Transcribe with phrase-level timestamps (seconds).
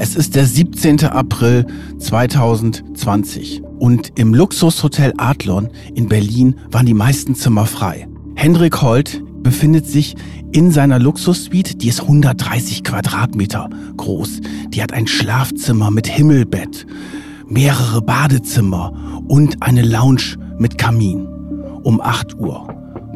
[0.00, 1.04] Es ist der 17.
[1.06, 1.66] April
[1.98, 8.06] 2020 und im Luxushotel Adlon in Berlin waren die meisten Zimmer frei.
[8.36, 10.14] Hendrik Holt befindet sich
[10.52, 14.40] in seiner Luxussuite, die ist 130 Quadratmeter groß.
[14.68, 16.86] Die hat ein Schlafzimmer mit Himmelbett,
[17.48, 18.92] mehrere Badezimmer
[19.26, 21.26] und eine Lounge mit Kamin.
[21.82, 22.68] Um 8 Uhr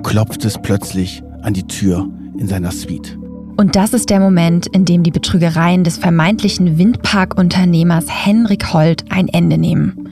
[0.02, 3.18] klopft es plötzlich an die Tür in seiner Suite.
[3.56, 9.28] Und das ist der Moment, in dem die Betrügereien des vermeintlichen Windparkunternehmers Henrik Holt ein
[9.28, 10.08] Ende nehmen.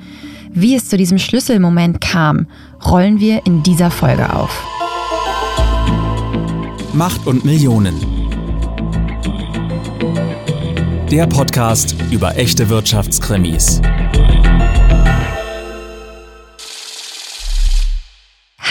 [0.53, 2.47] Wie es zu diesem Schlüsselmoment kam,
[2.85, 4.67] rollen wir in dieser Folge auf.
[6.93, 7.95] Macht und Millionen.
[11.11, 13.81] Der Podcast über echte Wirtschaftskrimis.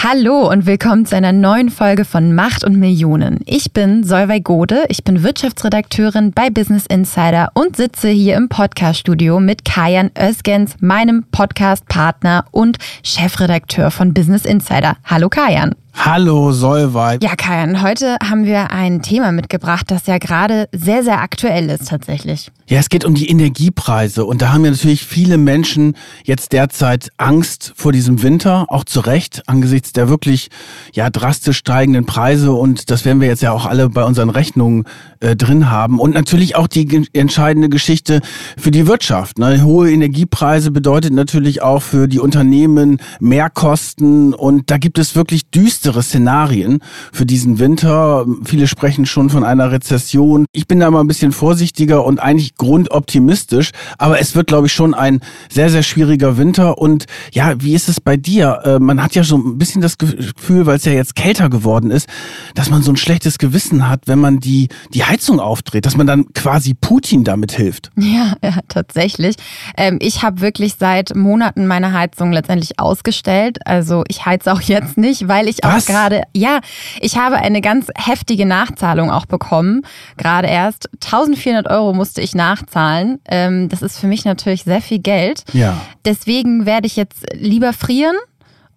[0.02, 3.40] Hallo und willkommen zu einer neuen Folge von Macht und Millionen.
[3.44, 9.40] Ich bin Solveig Gode, ich bin Wirtschaftsredakteurin bei Business Insider und sitze hier im Podcaststudio
[9.40, 14.96] mit Kajan Özgens, meinem Podcastpartner und Chefredakteur von Business Insider.
[15.04, 15.74] Hallo Kajan.
[15.94, 17.22] Hallo Solveig.
[17.22, 21.88] Ja, Kajan, heute haben wir ein Thema mitgebracht, das ja gerade sehr, sehr aktuell ist
[21.88, 22.50] tatsächlich.
[22.68, 27.10] Ja, es geht um die Energiepreise und da haben ja natürlich viele Menschen jetzt derzeit
[27.16, 30.50] Angst vor diesem Winter, auch zu Recht, angesichts der wirklich
[30.94, 34.84] ja drastisch steigenden Preise und das werden wir jetzt ja auch alle bei unseren Rechnungen
[35.18, 38.20] äh, drin haben und natürlich auch die entscheidende Geschichte
[38.56, 39.38] für die Wirtschaft.
[39.38, 39.64] Ne?
[39.64, 45.79] Hohe Energiepreise bedeutet natürlich auch für die Unternehmen Mehrkosten und da gibt es wirklich düstere
[45.80, 48.26] düstere Szenarien für diesen Winter.
[48.44, 50.44] Viele sprechen schon von einer Rezession.
[50.52, 54.74] Ich bin da mal ein bisschen vorsichtiger und eigentlich grundoptimistisch, aber es wird, glaube ich,
[54.74, 56.76] schon ein sehr, sehr schwieriger Winter.
[56.76, 58.60] Und ja, wie ist es bei dir?
[58.64, 61.90] Äh, man hat ja so ein bisschen das Gefühl, weil es ja jetzt kälter geworden
[61.90, 62.08] ist,
[62.54, 66.06] dass man so ein schlechtes Gewissen hat, wenn man die, die Heizung aufdreht, dass man
[66.06, 67.90] dann quasi Putin damit hilft.
[67.96, 69.36] Ja, ja tatsächlich.
[69.78, 73.60] Ähm, ich habe wirklich seit Monaten meine Heizung letztendlich ausgestellt.
[73.64, 76.60] Also ich heize auch jetzt nicht, weil ich gerade, ja,
[77.00, 79.82] ich habe eine ganz heftige Nachzahlung auch bekommen.
[80.16, 83.20] Gerade erst 1400 Euro musste ich nachzahlen.
[83.28, 85.44] Ähm, das ist für mich natürlich sehr viel Geld.
[85.52, 85.80] Ja.
[86.04, 88.16] Deswegen werde ich jetzt lieber frieren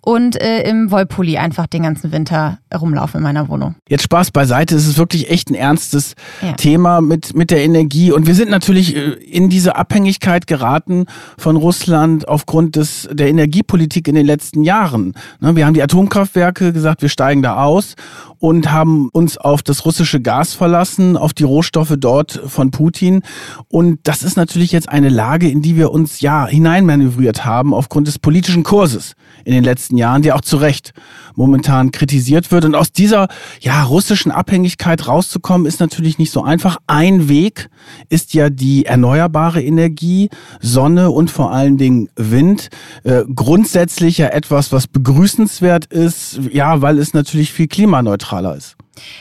[0.06, 3.75] und äh, im Wollpulli einfach den ganzen Winter rumlaufen in meiner Wohnung.
[3.88, 6.53] Jetzt Spaß beiseite, es ist wirklich echt ein ernstes ja.
[6.53, 11.06] Thema mit, mit der Energie und wir sind natürlich äh, in diese Abhängigkeit geraten
[11.38, 15.14] von Russland aufgrund des, der Energiepolitik in den letzten Jahren.
[15.40, 17.96] Ne, wir haben die Atomkraftwerke gesagt, wir steigen da aus
[18.40, 23.22] und haben uns auf das russische Gas verlassen, auf die Rohstoffe dort von Putin.
[23.70, 28.08] Und das ist natürlich jetzt eine Lage, in die wir uns ja hineinmanövriert haben aufgrund
[28.08, 29.14] des politischen Kurses
[29.45, 30.93] in den letzten Jahren, der auch zu Recht
[31.35, 32.65] momentan kritisiert wird.
[32.65, 33.27] Und aus dieser
[33.59, 36.77] ja russischen Abhängigkeit rauszukommen, ist natürlich nicht so einfach.
[36.87, 37.69] Ein Weg
[38.09, 42.69] ist ja die erneuerbare Energie, Sonne und vor allen Dingen Wind.
[43.03, 48.75] Äh, grundsätzlich ja etwas, was begrüßenswert ist, ja, weil es natürlich viel klimaneutral neutraler ist.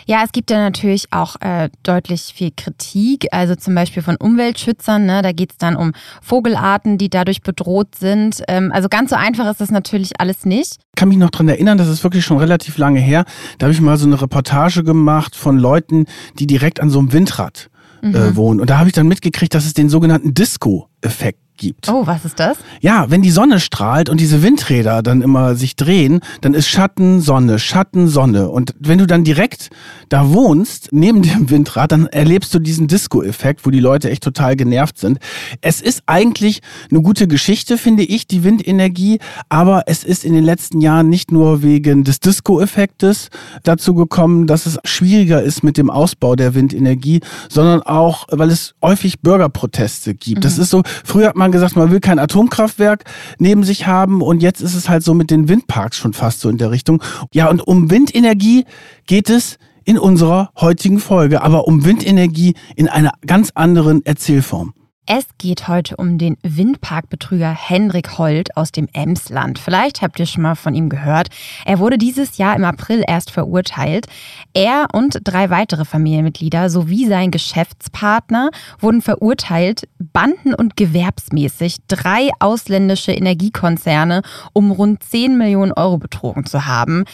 [0.07, 5.07] Ja, es gibt ja natürlich auch äh, deutlich viel Kritik, also zum Beispiel von Umweltschützern.
[5.07, 5.23] Ne?
[5.23, 8.43] Da geht es dann um Vogelarten, die dadurch bedroht sind.
[8.49, 10.79] Ähm, also ganz so einfach ist das natürlich alles nicht.
[10.79, 13.25] Ich kann mich noch daran erinnern, das ist wirklich schon relativ lange her.
[13.59, 16.07] Da habe ich mal so eine Reportage gemacht von Leuten,
[16.39, 17.71] die direkt an so einem Windrad
[18.03, 18.37] äh, mhm.
[18.37, 18.61] wohnen.
[18.61, 21.89] Und da habe ich dann mitgekriegt, dass es den sogenannten Disco-Effekt gibt.
[21.89, 22.59] Oh, was ist das?
[22.81, 27.21] Ja, wenn die Sonne strahlt und diese Windräder dann immer sich drehen, dann ist Schatten,
[27.21, 28.49] Sonne, Schatten, Sonne.
[28.49, 29.71] Und wenn du dann direkt
[30.09, 34.57] da wohnst, neben dem Windrad, dann erlebst du diesen Disco-Effekt, wo die Leute echt total
[34.57, 35.19] genervt sind.
[35.61, 40.45] Es ist eigentlich eine gute Geschichte, finde ich, die Windenergie, aber es ist in den
[40.45, 43.29] letzten Jahren nicht nur wegen des Disco-Effektes
[43.63, 48.75] dazu gekommen, dass es schwieriger ist mit dem Ausbau der Windenergie, sondern auch, weil es
[48.83, 50.39] häufig Bürgerproteste gibt.
[50.39, 50.43] Mhm.
[50.43, 53.05] Das ist so, früher hat man gesagt, man will kein Atomkraftwerk
[53.39, 56.49] neben sich haben und jetzt ist es halt so mit den Windparks schon fast so
[56.49, 57.03] in der Richtung.
[57.33, 58.65] Ja, und um Windenergie
[59.07, 64.75] geht es in unserer heutigen Folge, aber um Windenergie in einer ganz anderen Erzählform.
[65.05, 69.59] Es geht heute um den Windparkbetrüger Henrik Holt aus dem Emsland.
[69.59, 71.27] Vielleicht habt ihr schon mal von ihm gehört.
[71.67, 74.07] Er wurde dieses Jahr im April erst verurteilt.
[74.55, 83.11] Er und drei weitere Familienmitglieder sowie sein Geschäftspartner wurden verurteilt, banden- und gewerbsmäßig drei ausländische
[83.11, 84.23] Energiekonzerne
[84.53, 87.07] um rund 10 Millionen Euro betrogen zu haben.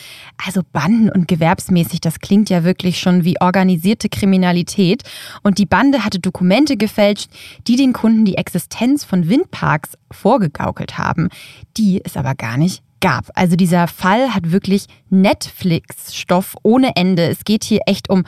[0.46, 5.04] Also banden- und gewerbsmäßig, das klingt ja wirklich schon wie organisierte Kriminalität.
[5.42, 7.30] Und die Bande hatte Dokumente gefälscht,
[7.66, 11.28] die den Kunden die Existenz von Windparks vorgegaukelt haben.
[11.76, 13.30] Die es aber gar nicht gab.
[13.34, 17.28] Also dieser Fall hat wirklich Netflix-Stoff ohne Ende.
[17.28, 18.24] Es geht hier echt um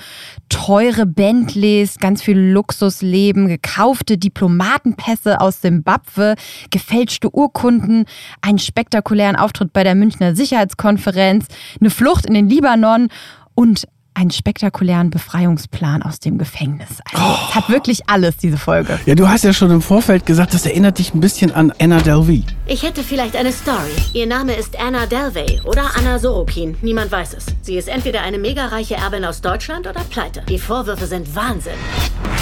[0.48, 6.34] teure Bentleys, ganz viel Luxusleben, gekaufte Diplomatenpässe aus Simbabwe,
[6.70, 8.04] gefälschte Urkunden,
[8.40, 11.46] einen spektakulären Auftritt bei der Münchner Sicherheitskonferenz,
[11.80, 13.08] eine Flucht in den Libanon
[13.54, 13.86] und
[14.20, 16.88] einen spektakulären Befreiungsplan aus dem Gefängnis.
[17.10, 17.36] Also oh.
[17.48, 19.00] es hat wirklich alles, diese Folge.
[19.06, 22.00] Ja, du hast ja schon im Vorfeld gesagt, das erinnert dich ein bisschen an Anna
[22.02, 22.44] Delvey.
[22.66, 23.90] Ich hätte vielleicht eine Story.
[24.12, 26.76] Ihr Name ist Anna Delvey oder Anna Sorokin.
[26.82, 27.46] Niemand weiß es.
[27.62, 30.42] Sie ist entweder eine mega reiche Erbin aus Deutschland oder pleite.
[30.50, 31.72] Die Vorwürfe sind Wahnsinn.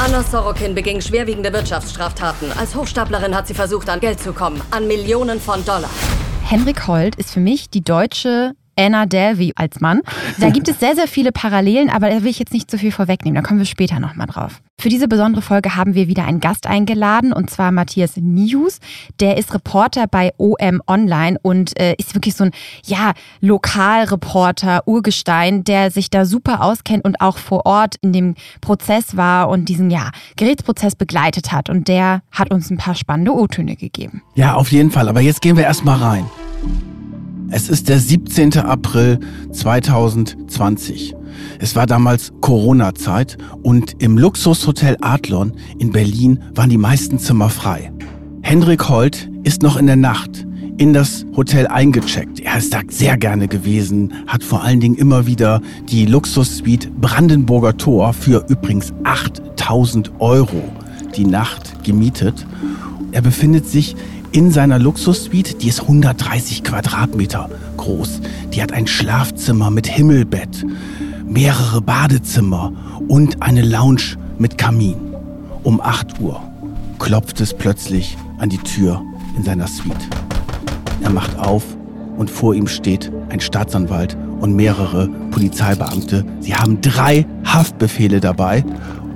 [0.05, 2.51] Anna Sorokin beging schwerwiegende Wirtschaftsstraftaten.
[2.59, 4.61] Als Hochstaplerin hat sie versucht, an Geld zu kommen.
[4.73, 5.91] An Millionen von Dollar.
[6.43, 10.01] Henrik Holt ist für mich die deutsche Anna Delvey als Mann.
[10.39, 12.93] Da gibt es sehr, sehr viele Parallelen, aber da will ich jetzt nicht zu viel
[12.93, 13.35] vorwegnehmen.
[13.35, 14.61] Da kommen wir später nochmal drauf.
[14.81, 18.79] Für diese besondere Folge haben wir wieder einen Gast eingeladen und zwar Matthias Nius.
[19.19, 22.53] Der ist Reporter bei OM Online und äh, ist wirklich so ein
[22.85, 29.17] ja, Lokalreporter, Urgestein, der sich da super auskennt und auch vor Ort in dem Prozess
[29.17, 31.71] war und diesen ja, Gerichtsprozess begleitet hat.
[31.71, 34.23] Und der hat uns ein paar spannende O-Töne gegeben.
[34.37, 35.09] Ja, auf jeden Fall.
[35.09, 36.25] Aber jetzt gehen wir erstmal rein.
[37.51, 38.59] Es ist der 17.
[38.59, 39.21] April
[39.53, 41.15] 2020.
[41.59, 47.91] Es war damals Corona-Zeit und im Luxushotel Adlon in Berlin waren die meisten Zimmer frei.
[48.43, 50.47] Hendrik Holt ist noch in der Nacht
[50.77, 52.41] in das Hotel eingecheckt.
[52.41, 57.77] Er ist da sehr gerne gewesen, hat vor allen Dingen immer wieder die Luxussuite Brandenburger
[57.79, 60.63] Tor für übrigens 8000 Euro
[61.17, 62.47] die Nacht gemietet.
[63.11, 63.97] Er befindet sich
[64.33, 68.21] in seiner Luxussuite, die ist 130 Quadratmeter groß.
[68.53, 70.65] Die hat ein Schlafzimmer mit Himmelbett,
[71.27, 72.73] mehrere Badezimmer
[73.09, 74.97] und eine Lounge mit Kamin.
[75.63, 76.41] Um 8 Uhr
[76.99, 79.03] klopft es plötzlich an die Tür
[79.37, 80.09] in seiner Suite.
[81.03, 81.65] Er macht auf
[82.17, 86.25] und vor ihm steht ein Staatsanwalt und mehrere Polizeibeamte.
[86.41, 88.65] Sie haben drei Haftbefehle dabei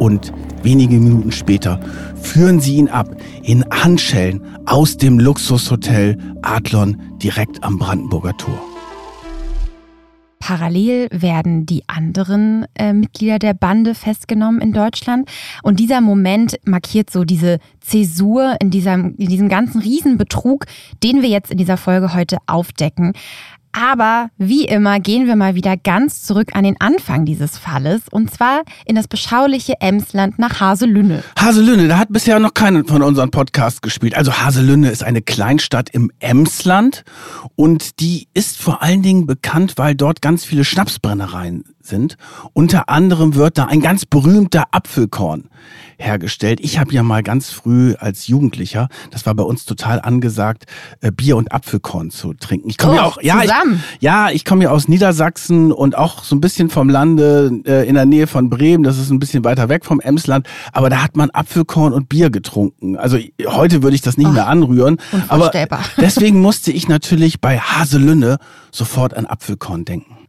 [0.02, 0.32] und
[0.64, 1.78] wenige Minuten später
[2.20, 3.14] führen sie ihn ab
[3.44, 8.60] in Handschellen aus dem Luxushotel Adlon direkt am Brandenburger Tor.
[10.40, 15.30] Parallel werden die anderen äh, Mitglieder der Bande festgenommen in Deutschland.
[15.62, 20.66] Und dieser Moment markiert so diese Zäsur in diesem, in diesem ganzen Riesenbetrug,
[21.04, 23.12] den wir jetzt in dieser Folge heute aufdecken.
[23.72, 28.30] Aber wie immer gehen wir mal wieder ganz zurück an den Anfang dieses Falles und
[28.30, 31.22] zwar in das beschauliche Emsland nach Haselünne.
[31.38, 34.14] Haselünne, da hat bisher noch keiner von unseren Podcasts gespielt.
[34.14, 37.04] Also Haselünne ist eine Kleinstadt im Emsland
[37.56, 42.16] und die ist vor allen Dingen bekannt, weil dort ganz viele Schnapsbrennereien sind.
[42.52, 45.44] Unter anderem wird da ein ganz berühmter Apfelkorn
[45.98, 46.60] hergestellt.
[46.60, 50.64] Ich habe ja mal ganz früh als Jugendlicher, das war bei uns total angesagt,
[51.00, 52.68] äh, Bier und Apfelkorn zu trinken.
[52.68, 53.84] Ich komme oh, ja auch, ja, zusammen.
[53.94, 57.88] ich, ja, ich komme ja aus Niedersachsen und auch so ein bisschen vom Lande äh,
[57.88, 58.82] in der Nähe von Bremen.
[58.82, 62.30] Das ist ein bisschen weiter weg vom Emsland, aber da hat man Apfelkorn und Bier
[62.30, 62.96] getrunken.
[62.96, 65.50] Also heute würde ich das nicht oh, mehr anrühren, aber
[65.98, 68.38] deswegen musste ich natürlich bei Haselünne
[68.70, 70.21] sofort an Apfelkorn denken.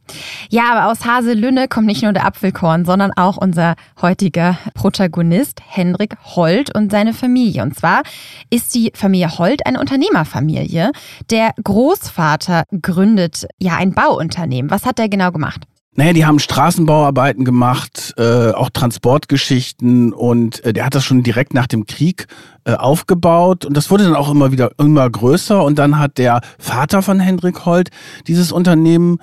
[0.50, 6.16] Ja, aber aus Haselünne kommt nicht nur der Apfelkorn, sondern auch unser heutiger Protagonist Henrik
[6.36, 7.64] Holt und seine Familie.
[7.64, 8.04] Und zwar
[8.50, 10.92] ist die Familie Holt eine Unternehmerfamilie.
[11.30, 14.70] Der Großvater gründet ja ein Bauunternehmen.
[14.70, 15.62] Was hat er genau gemacht?
[15.96, 21.54] Naja, die haben Straßenbauarbeiten gemacht, äh, auch Transportgeschichten und äh, der hat das schon direkt
[21.54, 22.26] nach dem Krieg
[22.66, 26.42] äh, aufgebaut und das wurde dann auch immer wieder immer größer und dann hat der
[26.58, 27.90] Vater von Hendrik Holt
[28.26, 29.20] dieses Unternehmen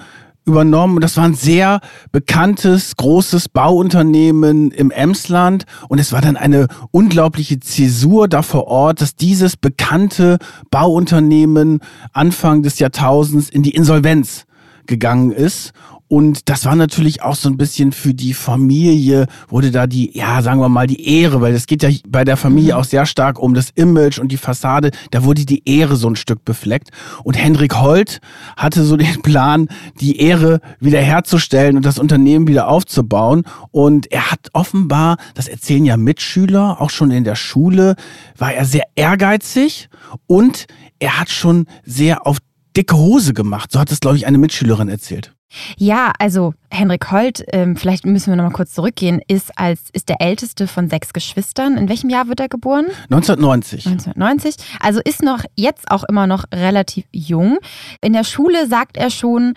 [0.50, 1.00] übernommen.
[1.00, 1.80] Das war ein sehr
[2.12, 5.64] bekanntes, großes Bauunternehmen im Emsland.
[5.88, 10.38] Und es war dann eine unglaubliche Zäsur da vor Ort, dass dieses bekannte
[10.70, 11.80] Bauunternehmen
[12.12, 14.44] Anfang des Jahrtausends in die Insolvenz
[14.86, 15.72] gegangen ist.
[16.12, 20.42] Und das war natürlich auch so ein bisschen für die Familie, wurde da die, ja,
[20.42, 22.80] sagen wir mal, die Ehre, weil es geht ja bei der Familie mhm.
[22.80, 26.16] auch sehr stark um das Image und die Fassade, da wurde die Ehre so ein
[26.16, 26.88] Stück befleckt.
[27.22, 28.20] Und Hendrik Holt
[28.56, 29.68] hatte so den Plan,
[30.00, 33.44] die Ehre wiederherzustellen und das Unternehmen wieder aufzubauen.
[33.70, 37.94] Und er hat offenbar, das erzählen ja Mitschüler, auch schon in der Schule,
[38.36, 39.88] war er sehr ehrgeizig
[40.26, 40.66] und
[40.98, 42.38] er hat schon sehr auf
[42.76, 43.70] dicke Hose gemacht.
[43.70, 45.36] So hat es, glaube ich, eine Mitschülerin erzählt.
[45.76, 50.20] Ja, also Henrik Holt, ähm, vielleicht müssen wir nochmal kurz zurückgehen, ist, als, ist der
[50.20, 51.76] älteste von sechs Geschwistern.
[51.76, 52.86] In welchem Jahr wird er geboren?
[53.10, 53.86] 1990.
[53.86, 54.56] 1990.
[54.80, 57.58] Also ist noch jetzt auch immer noch relativ jung.
[58.00, 59.54] In der Schule sagt er schon,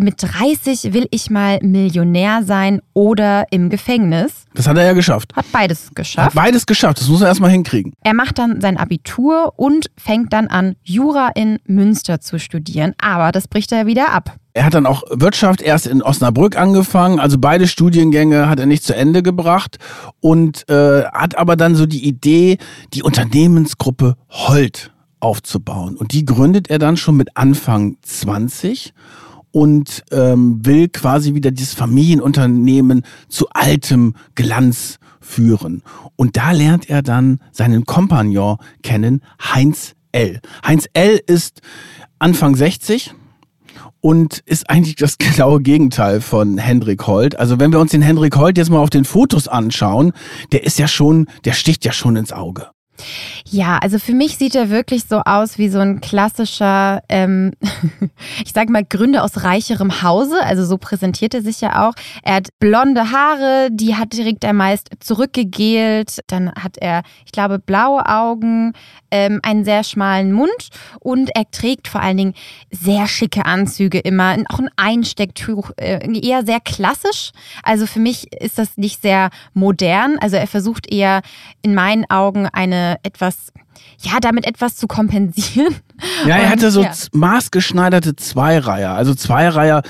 [0.00, 4.44] mit 30 will ich mal Millionär sein oder im Gefängnis.
[4.54, 5.34] Das hat er ja geschafft.
[5.34, 6.26] Hat beides geschafft.
[6.26, 7.00] Hat beides geschafft.
[7.00, 7.92] Das muss er erstmal hinkriegen.
[8.02, 12.94] Er macht dann sein Abitur und fängt dann an, Jura in Münster zu studieren.
[12.98, 14.36] Aber das bricht er wieder ab.
[14.54, 18.84] Er hat dann auch Wirtschaft erst in Osnabrück angefangen, also beide Studiengänge hat er nicht
[18.84, 19.76] zu Ende gebracht
[20.20, 22.56] und äh, hat aber dann so die Idee,
[22.94, 25.96] die Unternehmensgruppe Holt aufzubauen.
[25.96, 28.94] Und die gründet er dann schon mit Anfang 20
[29.56, 35.82] und ähm, will quasi wieder dieses Familienunternehmen zu altem Glanz führen.
[36.14, 40.42] Und da lernt er dann seinen Kompagnon kennen, Heinz L.
[40.62, 41.22] Heinz L.
[41.26, 41.62] ist
[42.18, 43.14] Anfang 60
[44.02, 47.38] und ist eigentlich das genaue Gegenteil von Hendrik Holt.
[47.38, 50.12] Also wenn wir uns den Hendrik Holt jetzt mal auf den Fotos anschauen,
[50.52, 52.68] der ist ja schon, der sticht ja schon ins Auge.
[53.48, 57.52] Ja, also für mich sieht er wirklich so aus wie so ein klassischer, ähm,
[58.44, 60.42] ich sag mal, Gründer aus reicherem Hause.
[60.42, 61.94] Also so präsentiert er sich ja auch.
[62.22, 66.20] Er hat blonde Haare, die hat direkt er meist zurückgegelt.
[66.26, 68.72] Dann hat er, ich glaube, blaue Augen,
[69.10, 70.68] ähm, einen sehr schmalen Mund
[71.00, 72.34] und er trägt vor allen Dingen
[72.70, 74.36] sehr schicke Anzüge immer.
[74.48, 77.30] Auch ein Einstecktuch, äh, eher sehr klassisch.
[77.62, 80.18] Also für mich ist das nicht sehr modern.
[80.20, 81.22] Also er versucht eher
[81.62, 83.52] in meinen Augen eine etwas,
[84.02, 85.74] ja, damit etwas zu kompensieren.
[86.26, 86.92] Ja, er hatte so ja.
[87.12, 88.94] maßgeschneiderte Zweireiher.
[88.94, 89.82] Also Zweireiher,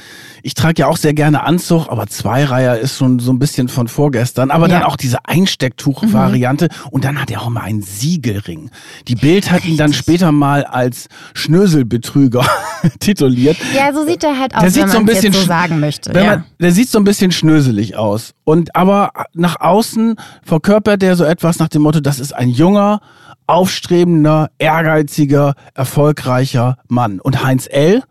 [0.43, 3.89] ich trage ja auch sehr gerne Anzug, aber Zweireiher ist schon so ein bisschen von
[3.89, 4.51] vorgestern.
[4.53, 4.75] Aber ja.
[4.75, 6.69] dann auch diese Einstecktuch-Variante.
[6.71, 6.89] Mhm.
[6.91, 8.71] Und dann hat er auch mal einen Siegelring.
[9.09, 9.73] Die Bild hat Richtig.
[9.73, 12.47] ihn dann später mal als Schnöselbetrüger
[13.01, 13.57] tituliert.
[13.75, 16.13] Ja, so sieht er halt aus, der sieht wenn so ein bisschen so sagen möchte.
[16.13, 16.25] Ja.
[16.25, 18.33] Man, der sieht so ein bisschen schnöselig aus.
[18.45, 23.01] Und aber nach außen verkörpert er so etwas nach dem Motto, das ist ein junger,
[23.47, 27.21] aufstrebender, ehrgeiziger, erfolgreicher Mann.
[27.21, 28.03] Und Heinz L.,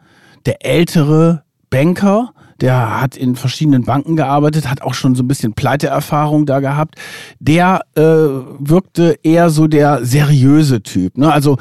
[0.46, 5.54] der ältere Banker, der hat in verschiedenen Banken gearbeitet, hat auch schon so ein bisschen
[5.54, 6.96] Pleiteerfahrung da gehabt.
[7.40, 11.18] Der äh, wirkte eher so der seriöse Typ.
[11.18, 11.32] Ne?
[11.32, 11.58] Also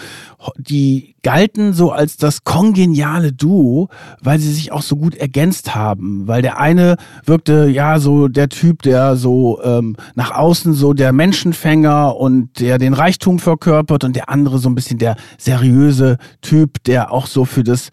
[0.57, 3.88] die galten so als das kongeniale Duo,
[4.23, 6.28] weil sie sich auch so gut ergänzt haben.
[6.28, 11.12] Weil der eine wirkte ja so der Typ, der so ähm, nach außen so der
[11.12, 16.85] Menschenfänger und der den Reichtum verkörpert und der andere so ein bisschen der seriöse Typ,
[16.85, 17.88] der auch so für das,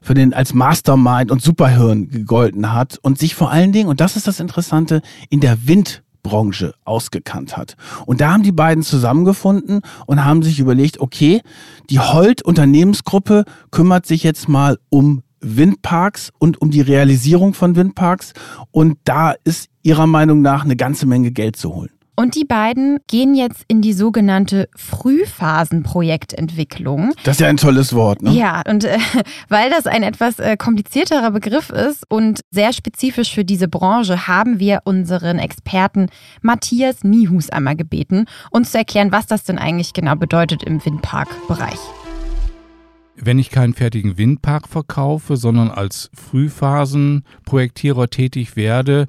[0.00, 4.16] für den als Mastermind und Superhirn gegolten hat und sich vor allen Dingen, und das
[4.16, 7.76] ist das Interessante, in der Wind Branche ausgekannt hat.
[8.04, 11.42] Und da haben die beiden zusammengefunden und haben sich überlegt, okay,
[11.88, 18.32] die Holt Unternehmensgruppe kümmert sich jetzt mal um Windparks und um die Realisierung von Windparks
[18.72, 21.95] und da ist ihrer Meinung nach eine ganze Menge Geld zu holen.
[22.16, 27.12] Und die beiden gehen jetzt in die sogenannte Frühphasenprojektentwicklung.
[27.24, 28.32] Das ist ja ein tolles Wort, ne?
[28.32, 28.98] Ja, und äh,
[29.48, 34.58] weil das ein etwas äh, komplizierterer Begriff ist und sehr spezifisch für diese Branche, haben
[34.58, 36.08] wir unseren Experten
[36.40, 41.78] Matthias Niehus einmal gebeten, uns zu erklären, was das denn eigentlich genau bedeutet im Windparkbereich.
[43.18, 49.08] Wenn ich keinen fertigen Windpark verkaufe, sondern als Frühphasenprojektierer tätig werde,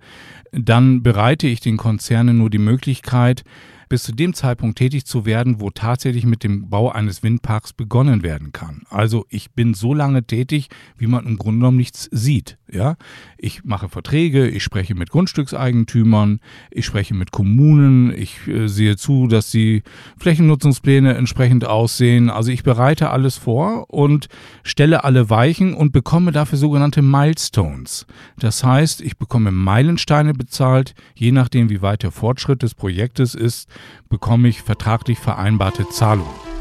[0.51, 3.43] dann bereite ich den Konzernen nur die Möglichkeit,
[3.89, 8.23] bis zu dem Zeitpunkt tätig zu werden, wo tatsächlich mit dem Bau eines Windparks begonnen
[8.23, 8.83] werden kann.
[8.89, 12.57] Also ich bin so lange tätig, wie man im Grunde genommen nichts sieht.
[12.69, 12.97] Ja,
[13.37, 19.27] ich mache Verträge, ich spreche mit Grundstückseigentümern, ich spreche mit Kommunen, ich äh, sehe zu,
[19.27, 19.83] dass die
[20.17, 22.29] Flächennutzungspläne entsprechend aussehen.
[22.29, 24.27] Also ich bereite alles vor und
[24.63, 28.05] stelle alle Weichen und bekomme dafür sogenannte Milestones.
[28.37, 33.69] Das heißt, ich bekomme Meilensteine bezahlt, je nachdem, wie weit der Fortschritt des Projektes ist,
[34.09, 36.56] bekomme ich vertraglich vereinbarte Zahlungen.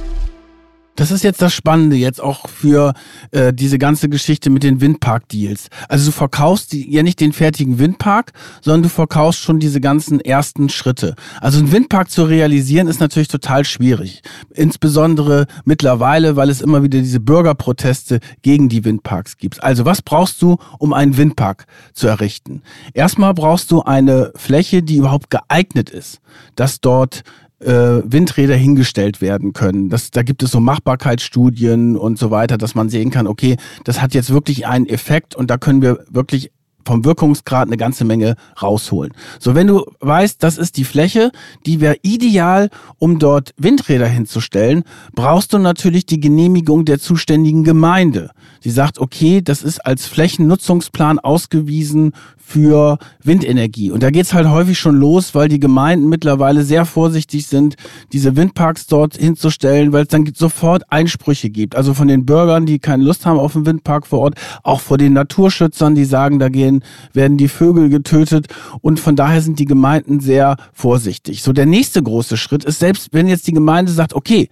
[0.97, 2.95] Das ist jetzt das Spannende jetzt auch für
[3.31, 5.69] äh, diese ganze Geschichte mit den Windpark-Deals.
[5.89, 10.21] Also du verkaufst die, ja nicht den fertigen Windpark, sondern du verkaufst schon diese ganzen
[10.21, 11.15] ersten Schritte.
[11.41, 14.23] Also einen Windpark zu realisieren ist natürlich total schwierig.
[14.55, 19.63] Insbesondere mittlerweile, weil es immer wieder diese Bürgerproteste gegen die Windparks gibt.
[19.63, 22.63] Also was brauchst du, um einen Windpark zu errichten?
[22.95, 26.21] Erstmal brauchst du eine Fläche, die überhaupt geeignet ist,
[26.55, 27.23] dass dort
[27.61, 29.89] äh, Windräder hingestellt werden können.
[29.89, 34.01] Das, da gibt es so Machbarkeitsstudien und so weiter, dass man sehen kann, okay, das
[34.01, 36.51] hat jetzt wirklich einen Effekt und da können wir wirklich
[36.87, 39.13] vom Wirkungsgrad eine ganze Menge rausholen.
[39.41, 41.33] So, wenn du weißt, das ist die Fläche,
[41.67, 44.85] die wäre ideal, um dort Windräder hinzustellen,
[45.15, 48.31] brauchst du natürlich die Genehmigung der zuständigen Gemeinde.
[48.67, 53.93] Sie sagt, okay, das ist als Flächennutzungsplan ausgewiesen für Windenergie.
[53.93, 57.77] Und da geht's halt häufig schon los, weil die Gemeinden mittlerweile sehr vorsichtig sind,
[58.13, 61.77] diese Windparks dort hinzustellen, weil es dann sofort Einsprüche gibt.
[61.77, 64.99] Also von den Bürgern, die keine Lust haben auf einen Windpark vor Ort, auch vor
[64.99, 66.83] den Naturschützern, die sagen, da gehen,
[67.13, 68.49] werden die Vögel getötet.
[68.81, 71.41] Und von daher sind die Gemeinden sehr vorsichtig.
[71.45, 74.49] So der nächste große Schritt ist, selbst wenn jetzt die Gemeinde sagt, okay,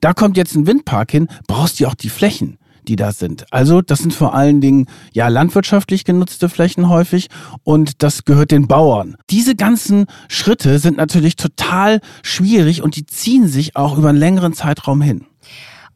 [0.00, 2.56] da kommt jetzt ein Windpark hin, brauchst du auch die Flächen
[2.90, 3.46] die da sind.
[3.52, 7.28] Also das sind vor allen Dingen ja landwirtschaftlich genutzte Flächen häufig
[7.62, 9.16] und das gehört den Bauern.
[9.30, 14.54] Diese ganzen Schritte sind natürlich total schwierig und die ziehen sich auch über einen längeren
[14.54, 15.26] Zeitraum hin.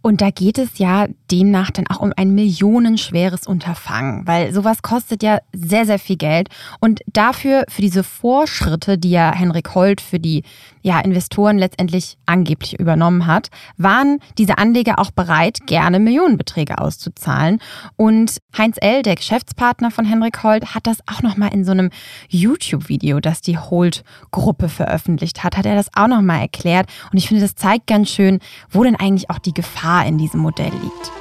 [0.04, 5.22] Und da geht es ja demnach dann auch um ein millionenschweres Unterfangen, weil sowas kostet
[5.22, 6.50] ja sehr, sehr viel Geld.
[6.78, 10.42] Und dafür, für diese Vorschritte, die ja Henrik Holt für die
[10.82, 17.58] ja, Investoren letztendlich angeblich übernommen hat, waren diese Anleger auch bereit, gerne Millionenbeträge auszuzahlen.
[17.96, 21.88] Und Heinz L., der Geschäftspartner von Henrik Holt, hat das auch nochmal in so einem
[22.28, 26.90] YouTube-Video, das die Holt-Gruppe veröffentlicht hat, hat er das auch nochmal erklärt.
[27.10, 30.40] Und ich finde, das zeigt ganz schön, wo denn eigentlich auch die Gefahr in diesem
[30.40, 31.12] Modell liegt.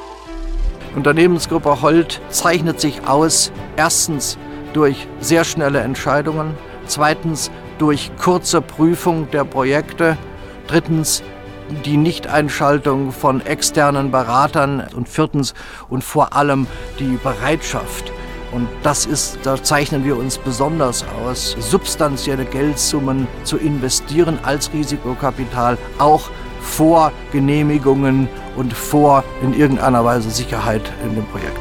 [0.96, 4.38] Unternehmensgruppe Holt zeichnet sich aus, erstens
[4.74, 10.18] durch sehr schnelle Entscheidungen, zweitens durch kurze Prüfung der Projekte,
[10.68, 11.24] drittens
[11.86, 15.54] die Nichteinschaltung von externen Beratern und viertens
[15.90, 16.68] und vor allem
[17.00, 18.12] die Bereitschaft.
[18.52, 25.80] Und das ist, da zeichnen wir uns besonders aus, substanzielle Geldsummen zu investieren als Risikokapital,
[25.98, 26.30] auch
[26.64, 31.60] vor Genehmigungen und vor in irgendeiner Weise Sicherheit in dem Projekt.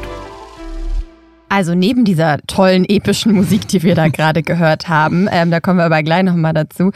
[1.53, 5.77] Also neben dieser tollen epischen Musik, die wir da gerade gehört haben, ähm, da kommen
[5.77, 6.91] wir aber gleich nochmal dazu.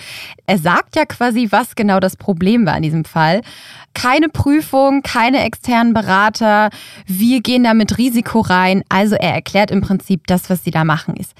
[0.47, 3.41] Er sagt ja quasi, was genau das Problem war in diesem Fall.
[3.93, 6.71] Keine Prüfung, keine externen Berater,
[7.05, 8.81] wir gehen da mit Risiko rein.
[8.89, 11.33] Also er erklärt im Prinzip, das, was sie da machen, ist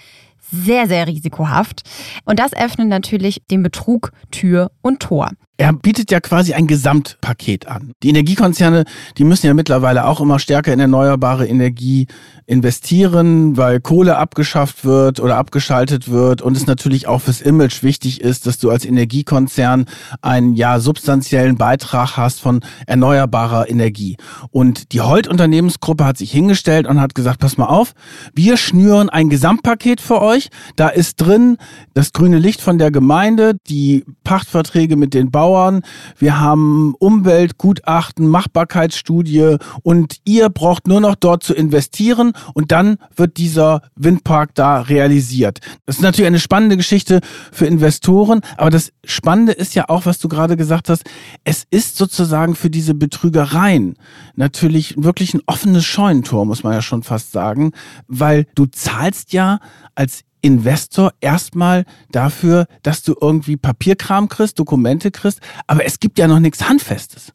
[0.52, 1.82] sehr, sehr risikohaft.
[2.24, 5.32] Und das öffnet natürlich dem Betrug Tür und Tor.
[5.60, 7.94] Er bietet ja quasi ein Gesamtpaket an.
[8.04, 8.86] Die Energiekonzerne,
[9.18, 12.06] die müssen ja mittlerweile auch immer stärker in erneuerbare Energie
[12.46, 18.22] investieren, weil Kohle abgeschafft wird oder abgeschaltet wird und es natürlich auch fürs Image wichtig
[18.22, 19.86] ist, dass du als Energiekonzern
[20.22, 24.16] einen ja substanziellen Beitrag hast von erneuerbarer Energie.
[24.52, 27.94] Und die Holt Unternehmensgruppe hat sich hingestellt und hat gesagt, pass mal auf,
[28.36, 30.50] wir schnüren ein Gesamtpaket für euch.
[30.76, 31.58] Da ist drin
[31.96, 35.82] das grüne Licht von der Gemeinde, die Pachtverträge mit den Bauern Bauern,
[36.18, 43.38] wir haben Umweltgutachten, Machbarkeitsstudie und ihr braucht nur noch dort zu investieren und dann wird
[43.38, 45.60] dieser Windpark da realisiert.
[45.86, 47.22] Das ist natürlich eine spannende Geschichte
[47.54, 51.04] für Investoren, aber das Spannende ist ja auch, was du gerade gesagt hast,
[51.46, 53.96] es ist sozusagen für diese Betrügereien
[54.36, 57.72] natürlich wirklich ein offenes Scheunentor, muss man ja schon fast sagen,
[58.08, 59.60] weil du zahlst ja
[59.96, 66.28] als Investor erstmal dafür, dass du irgendwie Papierkram kriegst, Dokumente kriegst, aber es gibt ja
[66.28, 67.34] noch nichts Handfestes.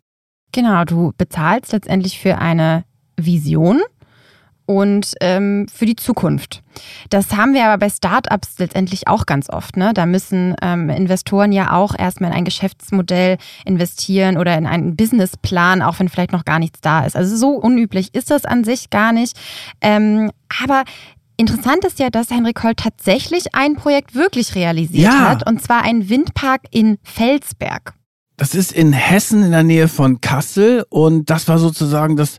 [0.52, 2.84] Genau, du bezahlst letztendlich für eine
[3.16, 3.80] Vision
[4.66, 6.62] und ähm, für die Zukunft.
[7.10, 9.76] Das haben wir aber bei Startups letztendlich auch ganz oft.
[9.76, 9.92] Ne?
[9.92, 15.82] Da müssen ähm, Investoren ja auch erstmal in ein Geschäftsmodell investieren oder in einen Businessplan,
[15.82, 17.16] auch wenn vielleicht noch gar nichts da ist.
[17.16, 19.38] Also so unüblich ist das an sich gar nicht.
[19.80, 20.30] Ähm,
[20.62, 20.84] aber
[21.42, 25.28] Interessant ist ja, dass Henrik Holl tatsächlich ein Projekt wirklich realisiert ja.
[25.28, 27.94] hat, und zwar ein Windpark in Felsberg.
[28.37, 32.38] Das ist in Hessen in der Nähe von Kassel und das war sozusagen das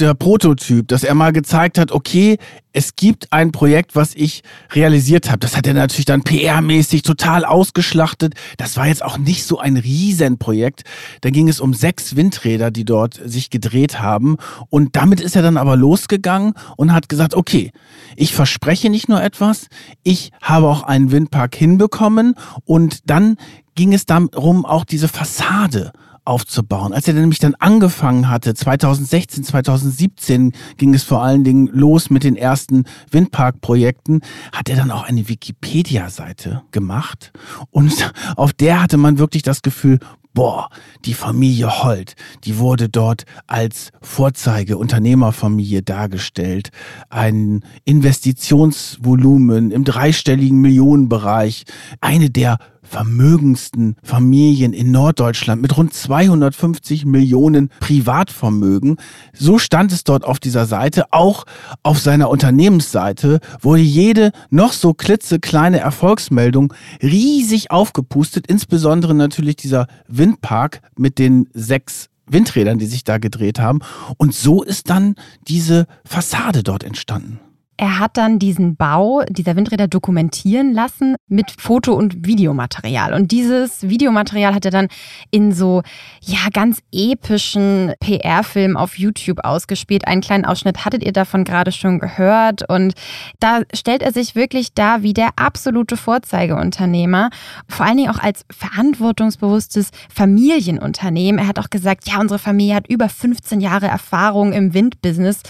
[0.00, 2.38] der Prototyp, dass er mal gezeigt hat, okay,
[2.72, 5.38] es gibt ein Projekt, was ich realisiert habe.
[5.40, 8.34] Das hat er natürlich dann PR-mäßig total ausgeschlachtet.
[8.56, 10.84] Das war jetzt auch nicht so ein Riesenprojekt.
[11.22, 14.36] Da ging es um sechs Windräder, die dort sich gedreht haben.
[14.70, 17.72] Und damit ist er dann aber losgegangen und hat gesagt, okay,
[18.16, 19.66] ich verspreche nicht nur etwas,
[20.04, 22.34] ich habe auch einen Windpark hinbekommen.
[22.64, 23.36] Und dann
[23.74, 25.92] ging es darum, auch diese Fassade
[26.28, 26.92] aufzubauen.
[26.92, 32.22] Als er nämlich dann angefangen hatte, 2016, 2017 ging es vor allen Dingen los mit
[32.22, 34.20] den ersten Windparkprojekten,
[34.52, 37.32] hat er dann auch eine Wikipedia-Seite gemacht
[37.70, 39.98] und auf der hatte man wirklich das Gefühl,
[40.34, 40.68] boah,
[41.04, 42.14] die Familie Holt,
[42.44, 46.68] die wurde dort als Vorzeige-Unternehmerfamilie dargestellt.
[47.08, 51.64] Ein Investitionsvolumen im dreistelligen Millionenbereich,
[52.00, 58.96] eine der vermögendsten Familien in Norddeutschland mit rund 250 Millionen Privatvermögen.
[59.32, 61.12] So stand es dort auf dieser Seite.
[61.12, 61.44] Auch
[61.82, 68.46] auf seiner Unternehmensseite wurde jede noch so klitzekleine Erfolgsmeldung riesig aufgepustet.
[68.46, 73.80] Insbesondere natürlich dieser Windpark mit den sechs Windrädern, die sich da gedreht haben.
[74.16, 75.14] Und so ist dann
[75.46, 77.40] diese Fassade dort entstanden.
[77.80, 83.14] Er hat dann diesen Bau dieser Windräder dokumentieren lassen mit Foto- und Videomaterial.
[83.14, 84.88] Und dieses Videomaterial hat er dann
[85.30, 85.82] in so,
[86.20, 90.08] ja, ganz epischen PR-Filmen auf YouTube ausgespielt.
[90.08, 92.68] Einen kleinen Ausschnitt hattet ihr davon gerade schon gehört.
[92.68, 92.94] Und
[93.38, 97.30] da stellt er sich wirklich da wie der absolute Vorzeigeunternehmer.
[97.68, 101.38] Vor allen Dingen auch als verantwortungsbewusstes Familienunternehmen.
[101.38, 105.42] Er hat auch gesagt, ja, unsere Familie hat über 15 Jahre Erfahrung im Windbusiness.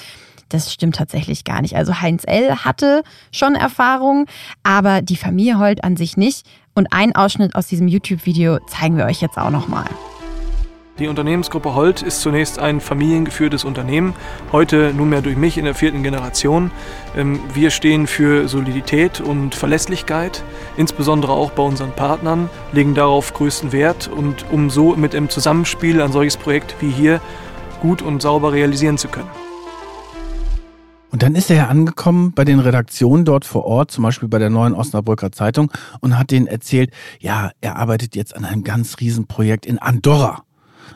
[0.48, 1.76] Das stimmt tatsächlich gar nicht.
[1.76, 2.64] Also Heinz L.
[2.64, 4.26] hatte schon Erfahrung,
[4.62, 6.46] aber die Familie Holt an sich nicht.
[6.74, 9.86] Und einen Ausschnitt aus diesem YouTube-Video zeigen wir euch jetzt auch nochmal.
[10.98, 14.14] Die Unternehmensgruppe Holt ist zunächst ein familiengeführtes Unternehmen,
[14.50, 16.72] heute nunmehr durch mich in der vierten Generation.
[17.16, 20.42] Ähm, wir stehen für Solidität und Verlässlichkeit,
[20.76, 26.02] insbesondere auch bei unseren Partnern, legen darauf größten Wert und um so mit im Zusammenspiel
[26.02, 27.20] ein solches Projekt wie hier
[27.80, 29.30] gut und sauber realisieren zu können.
[31.10, 34.38] Und dann ist er ja angekommen bei den Redaktionen dort vor Ort, zum Beispiel bei
[34.38, 38.98] der neuen Osnabrücker Zeitung, und hat denen erzählt, ja, er arbeitet jetzt an einem ganz
[39.00, 40.42] riesen Projekt in Andorra.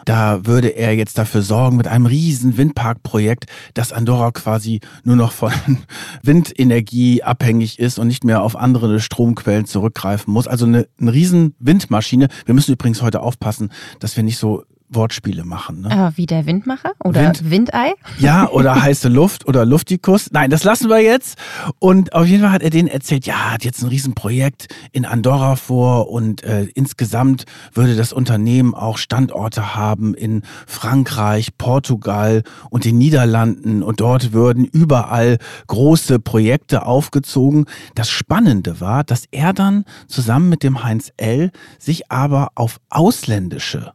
[0.05, 5.33] Da würde er jetzt dafür sorgen, mit einem riesen Windparkprojekt, dass Andorra quasi nur noch
[5.33, 5.53] von
[6.23, 10.49] Windenergie abhängig ist und nicht mehr auf andere Stromquellen zurückgreifen muss.
[10.49, 12.29] Also eine, eine riesen Windmaschine.
[12.45, 13.71] Wir müssen übrigens heute aufpassen,
[14.01, 15.83] dass wir nicht so Wortspiele machen.
[15.83, 15.91] Ne?
[15.91, 17.93] Aber wie der Windmacher oder Wind- Windei?
[18.19, 20.31] Ja, oder heiße Luft oder Luftikus.
[20.33, 21.37] Nein, das lassen wir jetzt.
[21.79, 25.57] Und auf jeden Fall hat er denen erzählt, ja, hat jetzt ein Riesenprojekt in Andorra
[25.57, 32.99] vor und äh, insgesamt würde das Unternehmen auch Standorte haben in Frankreich, Portugal und den
[32.99, 37.67] Niederlanden und dort würden überall große Projekte aufgezogen.
[37.95, 41.51] Das Spannende war, dass er dann zusammen mit dem Heinz L.
[41.79, 43.93] sich aber auf ausländische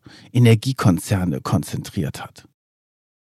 [0.88, 2.47] Energiekonzerne konzentriert hat.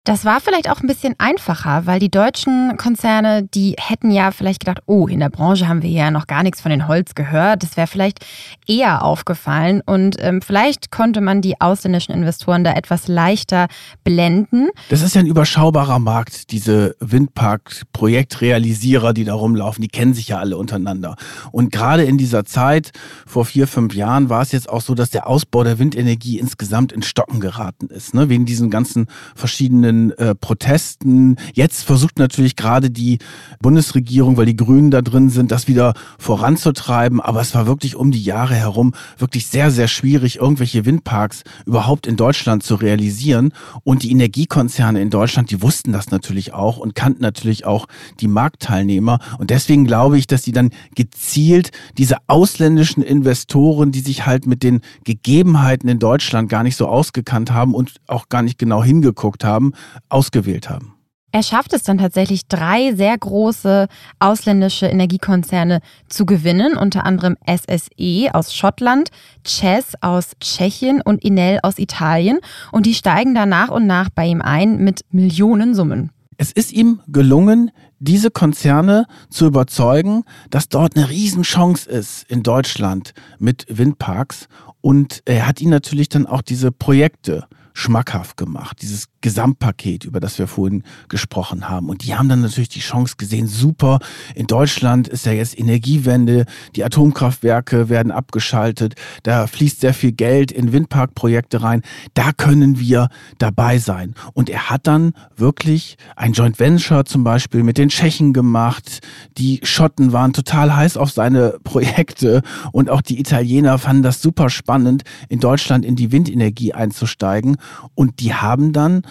[0.09, 4.61] Das war vielleicht auch ein bisschen einfacher, weil die deutschen Konzerne, die hätten ja vielleicht
[4.61, 7.61] gedacht, oh, in der Branche haben wir ja noch gar nichts von den Holz gehört.
[7.61, 8.25] Das wäre vielleicht
[8.65, 13.67] eher aufgefallen und ähm, vielleicht konnte man die ausländischen Investoren da etwas leichter
[14.03, 14.69] blenden.
[14.89, 20.39] Das ist ja ein überschaubarer Markt, diese Windpark-Projektrealisierer, die da rumlaufen, die kennen sich ja
[20.39, 21.17] alle untereinander.
[21.51, 22.93] Und gerade in dieser Zeit,
[23.27, 26.91] vor vier, fünf Jahren, war es jetzt auch so, dass der Ausbau der Windenergie insgesamt
[26.93, 28.27] in Stocken geraten ist, ne?
[28.29, 31.35] wegen diesen ganzen verschiedenen äh, Protesten.
[31.53, 33.19] Jetzt versucht natürlich gerade die
[33.61, 37.19] Bundesregierung, weil die Grünen da drin sind, das wieder voranzutreiben.
[37.21, 42.07] Aber es war wirklich um die Jahre herum wirklich sehr, sehr schwierig, irgendwelche Windparks überhaupt
[42.07, 43.53] in Deutschland zu realisieren.
[43.83, 47.87] Und die Energiekonzerne in Deutschland, die wussten das natürlich auch und kannten natürlich auch
[48.19, 49.19] die Marktteilnehmer.
[49.37, 54.63] Und deswegen glaube ich, dass sie dann gezielt diese ausländischen Investoren, die sich halt mit
[54.63, 59.43] den Gegebenheiten in Deutschland gar nicht so ausgekannt haben und auch gar nicht genau hingeguckt
[59.43, 59.73] haben,
[60.09, 60.99] ausgewählt haben.
[61.31, 68.33] Er schafft es dann tatsächlich, drei sehr große ausländische Energiekonzerne zu gewinnen, unter anderem SSE
[68.33, 69.09] aus Schottland,
[69.43, 72.39] Chess aus Tschechien und Enel aus Italien.
[72.71, 76.11] Und die steigen da nach und nach bei ihm ein mit Millionensummen.
[76.37, 83.13] Es ist ihm gelungen, diese Konzerne zu überzeugen, dass dort eine Riesenchance ist in Deutschland
[83.37, 84.47] mit Windparks.
[84.81, 90.39] Und er hat ihnen natürlich dann auch diese Projekte schmackhaft gemacht, dieses Gesamtpaket, über das
[90.39, 91.89] wir vorhin gesprochen haben.
[91.89, 93.99] Und die haben dann natürlich die Chance gesehen, super,
[94.35, 100.51] in Deutschland ist ja jetzt Energiewende, die Atomkraftwerke werden abgeschaltet, da fließt sehr viel Geld
[100.51, 101.81] in Windparkprojekte rein,
[102.13, 104.15] da können wir dabei sein.
[104.33, 108.99] Und er hat dann wirklich ein Joint Venture zum Beispiel mit den Tschechen gemacht,
[109.37, 114.49] die Schotten waren total heiß auf seine Projekte und auch die Italiener fanden das super
[114.49, 117.57] spannend, in Deutschland in die Windenergie einzusteigen.
[117.95, 119.03] Und die haben dann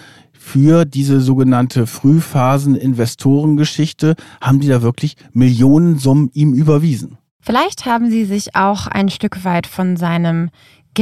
[0.49, 7.19] für diese sogenannte Frühphasen-Investorengeschichte, haben die da wirklich Millionensummen ihm überwiesen.
[7.41, 10.51] Vielleicht haben sie sich auch ein Stück weit von seinem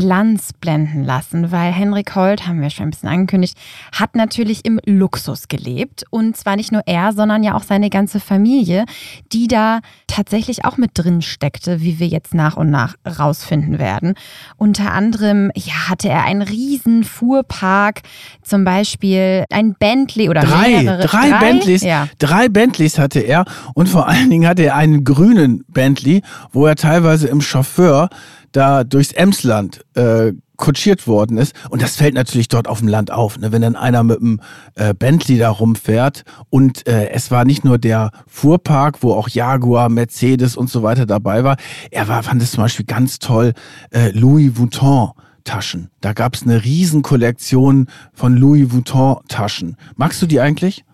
[0.00, 3.56] Glanz blenden lassen, weil Henrik Holt, haben wir schon ein bisschen angekündigt,
[3.92, 6.04] hat natürlich im Luxus gelebt.
[6.10, 8.84] Und zwar nicht nur er, sondern ja auch seine ganze Familie,
[9.32, 14.12] die da tatsächlich auch mit drin steckte, wie wir jetzt nach und nach rausfinden werden.
[14.58, 18.02] Unter anderem ja, hatte er einen riesen Fuhrpark,
[18.42, 21.06] zum Beispiel ein Bentley oder Drei, mehrere.
[21.06, 22.06] drei, Bentleys, Ja.
[22.18, 26.20] drei Bentleys hatte er und vor allen Dingen hatte er einen grünen Bentley,
[26.52, 28.10] wo er teilweise im Chauffeur
[28.56, 31.54] da durchs Emsland äh, kutschiert worden ist.
[31.68, 33.52] Und das fällt natürlich dort auf dem Land auf, ne?
[33.52, 34.40] wenn dann einer mit einem
[34.74, 36.24] äh, Bentley da rumfährt.
[36.50, 41.06] Und äh, es war nicht nur der Fuhrpark, wo auch Jaguar, Mercedes und so weiter
[41.06, 41.56] dabei war.
[41.90, 43.52] Er war, fand es zum Beispiel ganz toll,
[43.90, 45.10] äh, Louis Vuitton.
[45.44, 45.90] Taschen.
[46.00, 49.76] Da gab es eine Riesenkollektion von Louis Vuitton Taschen.
[49.94, 50.84] Magst du die eigentlich?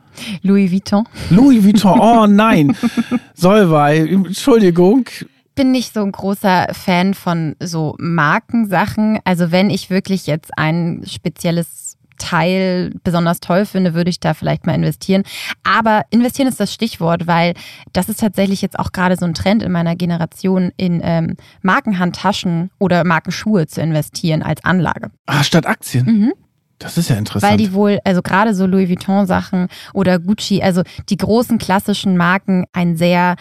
[0.43, 1.09] Louis Vuitton.
[1.31, 2.77] Louis Vuitton, oh nein.
[3.35, 5.07] Solvay, Entschuldigung.
[5.55, 9.21] Bin nicht so ein großer Fan von so Markensachen.
[9.25, 11.83] Also wenn ich wirklich jetzt ein spezielles
[12.19, 15.25] Teil besonders toll finde, würde ich da vielleicht mal investieren.
[15.65, 17.55] Aber investieren ist das Stichwort, weil
[17.93, 22.71] das ist tatsächlich jetzt auch gerade so ein Trend in meiner Generation, in ähm, Markenhandtaschen
[22.79, 25.11] oder Markenschuhe zu investieren als Anlage.
[25.27, 26.07] Ah, statt Aktien?
[26.07, 26.33] Mhm.
[26.79, 27.51] Das ist ja interessant.
[27.51, 32.65] Weil die wohl, also gerade so Louis Vuitton-Sachen oder Gucci, also die großen klassischen Marken,
[32.73, 33.37] ein sehr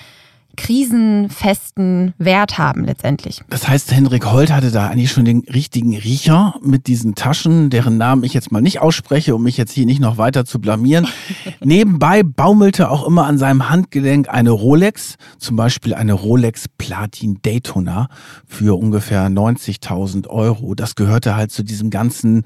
[0.58, 3.42] krisenfesten Wert haben letztendlich.
[3.50, 7.98] Das heißt, Henrik Holt hatte da eigentlich schon den richtigen Riecher mit diesen Taschen, deren
[7.98, 11.08] Namen ich jetzt mal nicht ausspreche, um mich jetzt hier nicht noch weiter zu blamieren.
[11.64, 18.10] Nebenbei baumelte auch immer an seinem Handgelenk eine Rolex, zum Beispiel eine Rolex Platin Daytona
[18.46, 20.76] für ungefähr 90.000 Euro.
[20.76, 22.44] Das gehörte halt zu diesem ganzen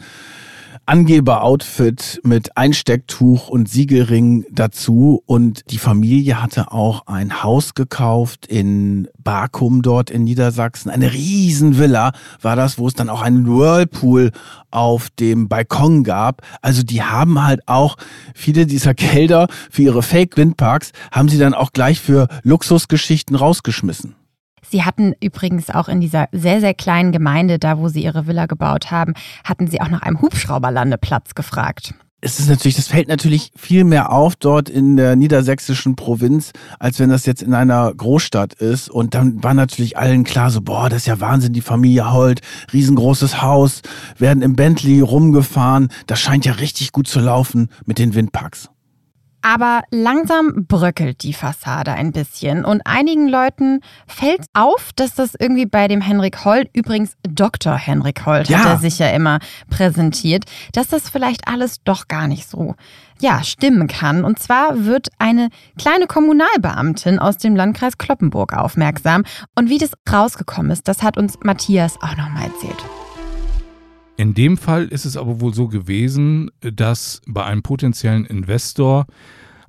[0.85, 5.23] Angeber-Outfit mit Einstecktuch und Siegelring dazu.
[5.25, 10.91] Und die Familie hatte auch ein Haus gekauft in Bakum dort in Niedersachsen.
[10.91, 14.31] Eine Riesenvilla war das, wo es dann auch einen Whirlpool
[14.69, 16.41] auf dem Balkon gab.
[16.61, 17.97] Also die haben halt auch
[18.33, 24.15] viele dieser Gelder für ihre Fake-Windparks haben sie dann auch gleich für Luxusgeschichten rausgeschmissen.
[24.69, 28.45] Sie hatten übrigens auch in dieser sehr, sehr kleinen Gemeinde, da wo sie ihre Villa
[28.45, 31.93] gebaut haben, hatten sie auch nach einem Hubschrauberlandeplatz gefragt.
[32.21, 36.99] Es ist natürlich, das fällt natürlich viel mehr auf dort in der niedersächsischen Provinz, als
[36.99, 38.89] wenn das jetzt in einer Großstadt ist.
[38.89, 42.41] Und dann war natürlich allen klar so, boah, das ist ja Wahnsinn, die Familie Holt,
[42.73, 43.83] riesengroßes Haus,
[44.17, 45.89] werden im Bentley rumgefahren.
[46.07, 48.69] Das scheint ja richtig gut zu laufen mit den Windparks.
[49.47, 55.67] Aber langsam bröckelt die Fassade ein bisschen und einigen Leuten fällt auf, dass das irgendwie
[55.67, 57.75] bei dem Henrik Holt, übrigens Dr.
[57.75, 58.57] Henrik Holt Ja.
[58.57, 59.37] hat er sich ja immer
[59.69, 62.73] präsentiert, dass das vielleicht alles doch gar nicht so
[63.21, 64.25] ja, stimmen kann.
[64.25, 69.25] Und zwar wird eine kleine Kommunalbeamtin aus dem Landkreis Kloppenburg aufmerksam.
[69.53, 72.83] Und wie das rausgekommen ist, das hat uns Matthias auch nochmal erzählt.
[74.17, 79.05] In dem Fall ist es aber wohl so gewesen, dass bei einem potenziellen Investor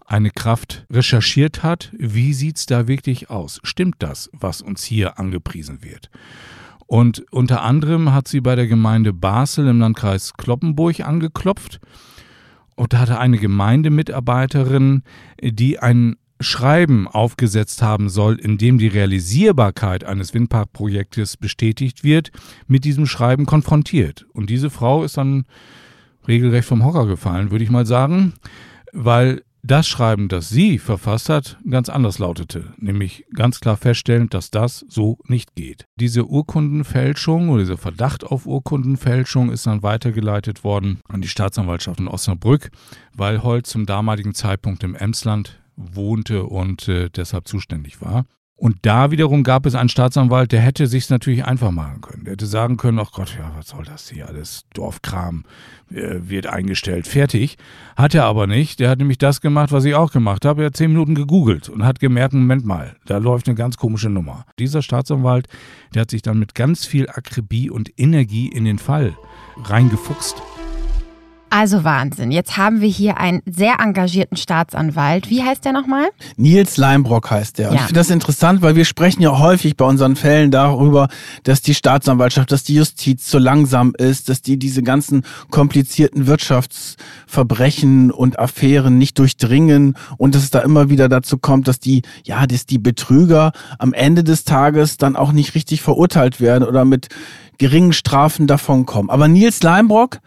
[0.06, 3.60] eine Kraft recherchiert hat, wie sieht es da wirklich aus?
[3.64, 6.10] Stimmt das, was uns hier angepriesen wird?
[6.86, 11.80] Und unter anderem hat sie bei der Gemeinde Basel im Landkreis Kloppenburg angeklopft
[12.76, 15.02] und da hatte eine Gemeindemitarbeiterin,
[15.42, 22.30] die ein Schreiben aufgesetzt haben soll, in dem die Realisierbarkeit eines Windparkprojektes bestätigt wird,
[22.66, 24.26] mit diesem Schreiben konfrontiert.
[24.32, 25.46] Und diese Frau ist dann
[26.28, 28.34] regelrecht vom Hocker gefallen, würde ich mal sagen,
[28.92, 34.52] weil das Schreiben, das sie verfasst hat, ganz anders lautete, nämlich ganz klar feststellend, dass
[34.52, 35.86] das so nicht geht.
[35.96, 42.06] Diese Urkundenfälschung oder dieser Verdacht auf Urkundenfälschung ist dann weitergeleitet worden an die Staatsanwaltschaft in
[42.06, 42.70] Osnabrück,
[43.12, 48.24] weil Holt zum damaligen Zeitpunkt im Emsland wohnte und äh, deshalb zuständig war.
[48.58, 52.24] Und da wiederum gab es einen Staatsanwalt, der hätte sich natürlich einfach machen können.
[52.24, 54.64] Der hätte sagen können, ach Gott, ja, was soll das hier alles?
[54.72, 55.44] Dorfkram
[55.90, 57.58] äh, wird eingestellt, fertig.
[57.96, 58.80] Hat er aber nicht.
[58.80, 60.62] Der hat nämlich das gemacht, was ich auch gemacht habe.
[60.62, 64.08] Er hat zehn Minuten gegoogelt und hat gemerkt, Moment mal, da läuft eine ganz komische
[64.08, 64.46] Nummer.
[64.58, 65.48] Dieser Staatsanwalt,
[65.94, 69.14] der hat sich dann mit ganz viel Akribie und Energie in den Fall
[69.64, 70.55] reingefuchst.
[71.48, 72.32] Also Wahnsinn.
[72.32, 75.30] Jetzt haben wir hier einen sehr engagierten Staatsanwalt.
[75.30, 76.08] Wie heißt der nochmal?
[76.36, 77.68] Nils Leimbrock heißt der.
[77.70, 77.80] Und Ja.
[77.80, 81.08] ich finde das interessant, weil wir sprechen ja häufig bei unseren Fällen darüber,
[81.44, 88.10] dass die Staatsanwaltschaft, dass die Justiz zu langsam ist, dass die diese ganzen komplizierten Wirtschaftsverbrechen
[88.10, 92.46] und Affären nicht durchdringen und dass es da immer wieder dazu kommt, dass die, ja,
[92.46, 97.08] dass die Betrüger am Ende des Tages dann auch nicht richtig verurteilt werden oder mit
[97.58, 99.10] geringen Strafen davonkommen.
[99.10, 100.18] Aber Nils Leimbrock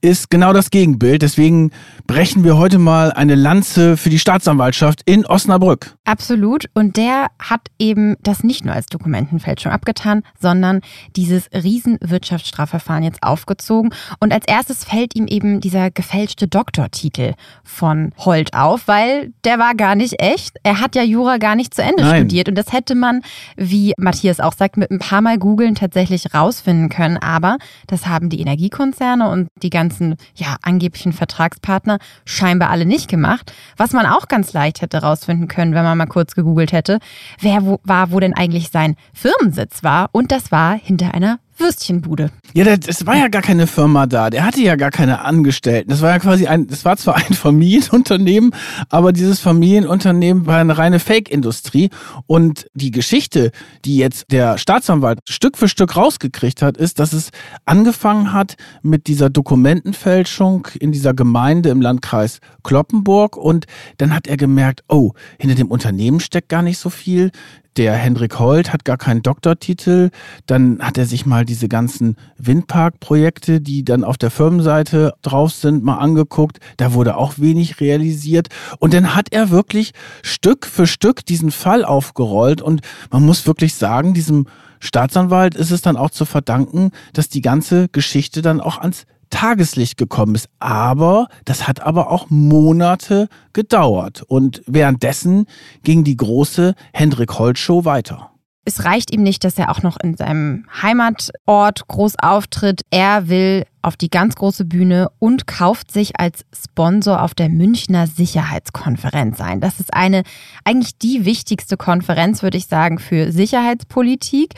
[0.00, 1.22] ist genau das Gegenbild.
[1.22, 1.70] Deswegen
[2.06, 5.96] brechen wir heute mal eine Lanze für die Staatsanwaltschaft in Osnabrück.
[6.04, 6.66] Absolut.
[6.74, 10.80] Und der hat eben das nicht nur als Dokumentenfälschung abgetan, sondern
[11.16, 13.92] dieses Riesenwirtschaftsstrafverfahren jetzt aufgezogen.
[14.20, 19.74] Und als erstes fällt ihm eben dieser gefälschte Doktortitel von Holt auf, weil der war
[19.74, 20.56] gar nicht echt.
[20.62, 22.22] Er hat ja Jura gar nicht zu Ende Nein.
[22.22, 22.48] studiert.
[22.48, 23.22] Und das hätte man,
[23.56, 27.16] wie Matthias auch sagt, mit ein paar Mal googeln tatsächlich rausfinden können.
[27.18, 29.93] Aber das haben die Energiekonzerne und die ganzen
[30.34, 33.52] ja, angeblichen Vertragspartner scheinbar alle nicht gemacht.
[33.76, 36.98] Was man auch ganz leicht hätte rausfinden können, wenn man mal kurz gegoogelt hätte,
[37.40, 40.08] wer wo, war, wo denn eigentlich sein Firmensitz war.
[40.12, 42.30] Und das war hinter einer Würstchenbude.
[42.52, 44.30] Ja, das war ja gar keine Firma da.
[44.30, 45.90] Der hatte ja gar keine Angestellten.
[45.90, 48.52] Das war ja quasi ein, das war zwar ein Familienunternehmen,
[48.88, 51.90] aber dieses Familienunternehmen war eine reine Fake-Industrie.
[52.26, 53.50] Und die Geschichte,
[53.84, 57.30] die jetzt der Staatsanwalt Stück für Stück rausgekriegt hat, ist, dass es
[57.64, 63.36] angefangen hat mit dieser Dokumentenfälschung in dieser Gemeinde im Landkreis Kloppenburg.
[63.36, 63.66] Und
[63.98, 67.30] dann hat er gemerkt, oh, hinter dem Unternehmen steckt gar nicht so viel
[67.76, 70.10] der Hendrik Holt hat gar keinen Doktortitel.
[70.46, 75.82] Dann hat er sich mal diese ganzen Windparkprojekte, die dann auf der Firmenseite drauf sind,
[75.82, 76.58] mal angeguckt.
[76.76, 78.48] Da wurde auch wenig realisiert.
[78.78, 82.62] Und dann hat er wirklich Stück für Stück diesen Fall aufgerollt.
[82.62, 84.46] Und man muss wirklich sagen, diesem
[84.80, 89.96] Staatsanwalt ist es dann auch zu verdanken, dass die ganze Geschichte dann auch ans Tageslicht
[89.96, 90.48] gekommen ist.
[90.60, 94.22] Aber das hat aber auch Monate gedauert.
[94.22, 95.46] Und währenddessen
[95.82, 98.30] ging die große Hendrik Holt Show weiter.
[98.64, 102.82] Es reicht ihm nicht, dass er auch noch in seinem Heimatort groß auftritt.
[102.90, 108.06] Er will auf die ganz große Bühne und kauft sich als Sponsor auf der Münchner
[108.06, 109.60] Sicherheitskonferenz ein.
[109.60, 110.22] Das ist eine
[110.64, 114.54] eigentlich die wichtigste Konferenz, würde ich sagen, für Sicherheitspolitik.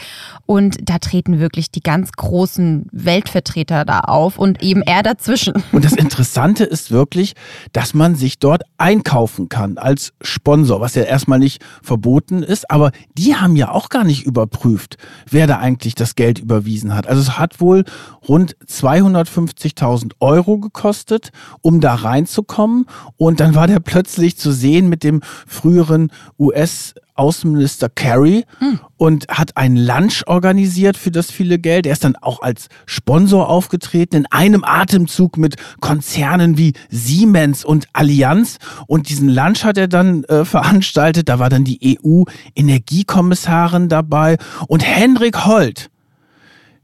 [0.47, 5.55] Und da treten wirklich die ganz großen Weltvertreter da auf und eben er dazwischen.
[5.73, 7.35] Und das Interessante ist wirklich,
[7.73, 12.71] dass man sich dort einkaufen kann als Sponsor, was ja erstmal nicht verboten ist.
[12.71, 14.97] Aber die haben ja auch gar nicht überprüft,
[15.29, 17.07] wer da eigentlich das Geld überwiesen hat.
[17.07, 17.85] Also es hat wohl
[18.29, 21.31] rund 200 250.000 Euro gekostet,
[21.63, 22.87] um da reinzukommen.
[23.17, 28.79] Und dann war der plötzlich zu sehen mit dem früheren US- Außenminister Kerry hm.
[28.97, 31.87] und hat ein Lunch organisiert für das viele Geld.
[31.87, 37.89] Er ist dann auch als Sponsor aufgetreten, in einem Atemzug mit Konzernen wie Siemens und
[37.95, 38.59] Allianz.
[38.87, 41.31] Und diesen Lunch hat er dann äh, veranstaltet.
[41.31, 44.37] Da war dann die EU-Energiekommissarin dabei
[44.69, 45.91] und Henrik Holt,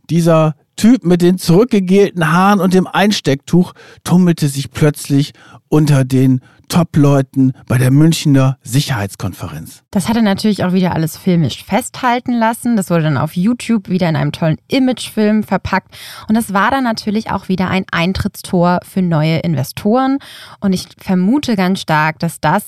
[0.08, 5.32] dieser Typ mit den zurückgegelten Haaren und dem Einstecktuch tummelte sich plötzlich
[5.68, 9.84] unter den Top-Leuten bei der Münchner Sicherheitskonferenz.
[9.92, 12.74] Das hat er natürlich auch wieder alles filmisch festhalten lassen.
[12.74, 15.94] Das wurde dann auf YouTube wieder in einem tollen Imagefilm verpackt.
[16.26, 20.18] Und das war dann natürlich auch wieder ein Eintrittstor für neue Investoren.
[20.58, 22.64] Und ich vermute ganz stark, dass das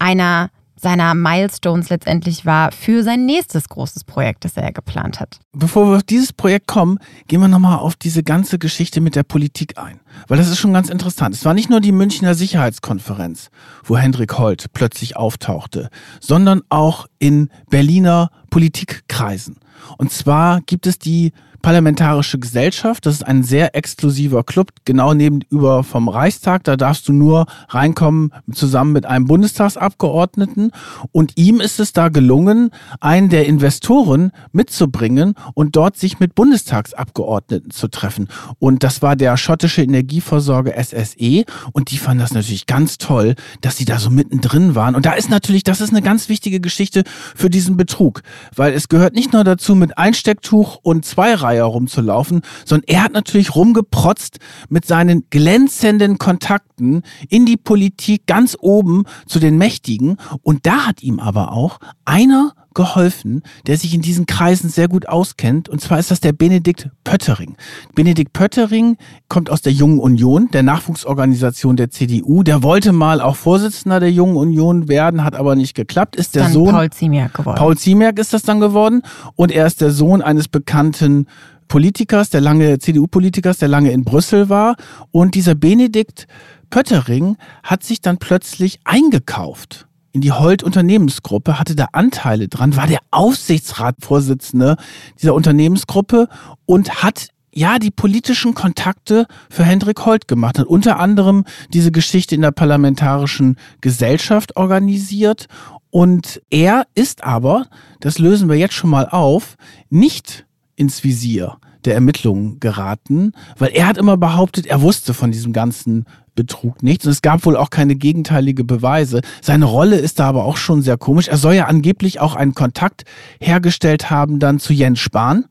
[0.00, 0.50] einer
[0.82, 5.38] seiner Milestones letztendlich war für sein nächstes großes Projekt, das er geplant hat.
[5.52, 9.22] Bevor wir auf dieses Projekt kommen, gehen wir nochmal auf diese ganze Geschichte mit der
[9.22, 10.00] Politik ein.
[10.26, 11.34] Weil das ist schon ganz interessant.
[11.34, 13.50] Es war nicht nur die Münchner Sicherheitskonferenz,
[13.84, 15.88] wo Hendrik Holt plötzlich auftauchte,
[16.20, 19.58] sondern auch in Berliner Politikkreisen.
[19.98, 23.06] Und zwar gibt es die Parlamentarische Gesellschaft.
[23.06, 26.64] Das ist ein sehr exklusiver Club, genau nebenüber vom Reichstag.
[26.64, 30.72] Da darfst du nur reinkommen zusammen mit einem Bundestagsabgeordneten.
[31.12, 32.70] Und ihm ist es da gelungen,
[33.00, 38.28] einen der Investoren mitzubringen und dort sich mit Bundestagsabgeordneten zu treffen.
[38.58, 41.44] Und das war der schottische Energieversorger SSE.
[41.72, 44.96] Und die fanden das natürlich ganz toll, dass sie da so mittendrin waren.
[44.96, 47.04] Und da ist natürlich, das ist eine ganz wichtige Geschichte
[47.36, 48.22] für diesen Betrug.
[48.56, 53.12] Weil es gehört nicht nur dazu, mit Einstecktuch und Zweireihe Weiher rumzulaufen, sondern er hat
[53.12, 54.38] natürlich rumgeprotzt
[54.70, 60.16] mit seinen glänzenden Kontakten in die Politik ganz oben zu den Mächtigen.
[60.42, 65.08] Und da hat ihm aber auch einer geholfen, der sich in diesen Kreisen sehr gut
[65.08, 65.68] auskennt.
[65.68, 67.56] Und zwar ist das der Benedikt Pöttering.
[67.94, 68.96] Benedikt Pöttering
[69.28, 72.42] kommt aus der Jungen Union, der Nachwuchsorganisation der CDU.
[72.42, 76.16] Der wollte mal auch Vorsitzender der Jungen Union werden, hat aber nicht geklappt.
[76.16, 76.70] Ist der dann Sohn.
[76.70, 77.58] Paul Ziemiak geworden.
[77.58, 79.02] Paul Ziemiak ist das dann geworden.
[79.36, 81.26] Und er ist der Sohn eines bekannten
[81.68, 84.76] Politikers, der lange CDU-Politikers, der lange in Brüssel war.
[85.10, 86.26] Und dieser Benedikt
[86.68, 92.86] Pöttering hat sich dann plötzlich eingekauft in die Holt Unternehmensgruppe, hatte da Anteile dran, war
[92.86, 94.76] der Aufsichtsratsvorsitzende
[95.20, 96.28] dieser Unternehmensgruppe
[96.66, 102.34] und hat ja die politischen Kontakte für Hendrik Holt gemacht, hat unter anderem diese Geschichte
[102.34, 105.48] in der parlamentarischen Gesellschaft organisiert
[105.90, 107.66] und er ist aber,
[108.00, 109.56] das lösen wir jetzt schon mal auf,
[109.90, 110.46] nicht
[110.76, 116.06] ins Visier der Ermittlungen geraten, weil er hat immer behauptet, er wusste von diesem ganzen
[116.34, 117.04] Betrug nichts.
[117.04, 119.20] Und es gab wohl auch keine gegenteilige Beweise.
[119.40, 121.28] Seine Rolle ist da aber auch schon sehr komisch.
[121.28, 123.04] Er soll ja angeblich auch einen Kontakt
[123.40, 125.44] hergestellt haben dann zu Jens Spahn,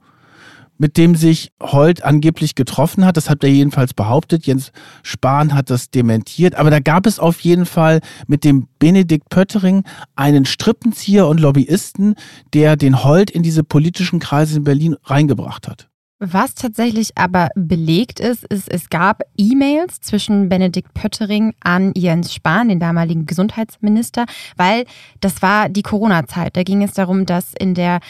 [0.77, 3.15] mit dem sich Holt angeblich getroffen hat.
[3.15, 4.47] Das hat er jedenfalls behauptet.
[4.47, 4.71] Jens
[5.03, 6.55] Spahn hat das dementiert.
[6.55, 9.83] Aber da gab es auf jeden Fall mit dem Benedikt Pöttering
[10.15, 12.15] einen Strippenzieher und Lobbyisten,
[12.55, 15.90] der den Holt in diese politischen Kreise in Berlin reingebracht hat.
[16.23, 22.69] Was tatsächlich aber belegt ist, ist, es gab E-Mails zwischen Benedikt Pöttering an Jens Spahn,
[22.69, 24.85] den damaligen Gesundheitsminister, weil
[25.19, 26.55] das war die Corona-Zeit.
[26.55, 28.01] Da ging es darum, dass in der,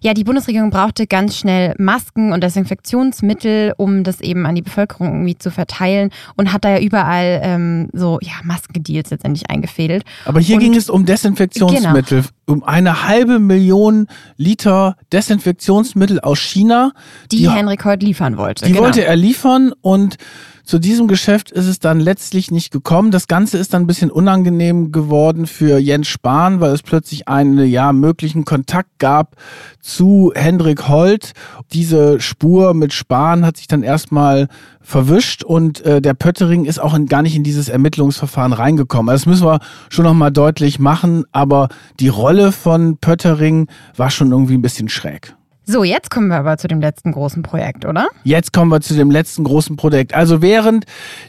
[0.00, 5.06] ja, die Bundesregierung brauchte ganz schnell Masken und Desinfektionsmittel, um das eben an die Bevölkerung
[5.06, 10.02] irgendwie zu verteilen und hat da ja überall ähm, so, ja, Maskendeals letztendlich eingefädelt.
[10.24, 12.22] Aber hier und, ging es um Desinfektionsmittel.
[12.22, 12.34] Genau.
[12.46, 16.90] Um eine halbe Million Liter Desinfektionsmittel aus China.
[17.30, 18.64] Die, die Henrik heute liefern wollte.
[18.64, 18.84] Die genau.
[18.84, 20.16] wollte er liefern und
[20.64, 23.10] zu diesem Geschäft ist es dann letztlich nicht gekommen.
[23.10, 27.66] Das Ganze ist dann ein bisschen unangenehm geworden für Jens Spahn, weil es plötzlich einen
[27.66, 29.34] ja, möglichen Kontakt gab
[29.80, 31.32] zu Hendrik Holt.
[31.72, 34.46] Diese Spur mit Spahn hat sich dann erstmal
[34.80, 39.10] verwischt und äh, der Pöttering ist auch in, gar nicht in dieses Ermittlungsverfahren reingekommen.
[39.10, 44.30] Also das müssen wir schon nochmal deutlich machen, aber die Rolle von Pöttering war schon
[44.30, 45.34] irgendwie ein bisschen schräg.
[45.70, 48.08] So, jetzt kommen wir aber zu dem letzten großen Projekt, oder?
[48.24, 50.14] Jetzt kommen wir zu dem letzten großen Projekt.
[50.14, 50.84] Also während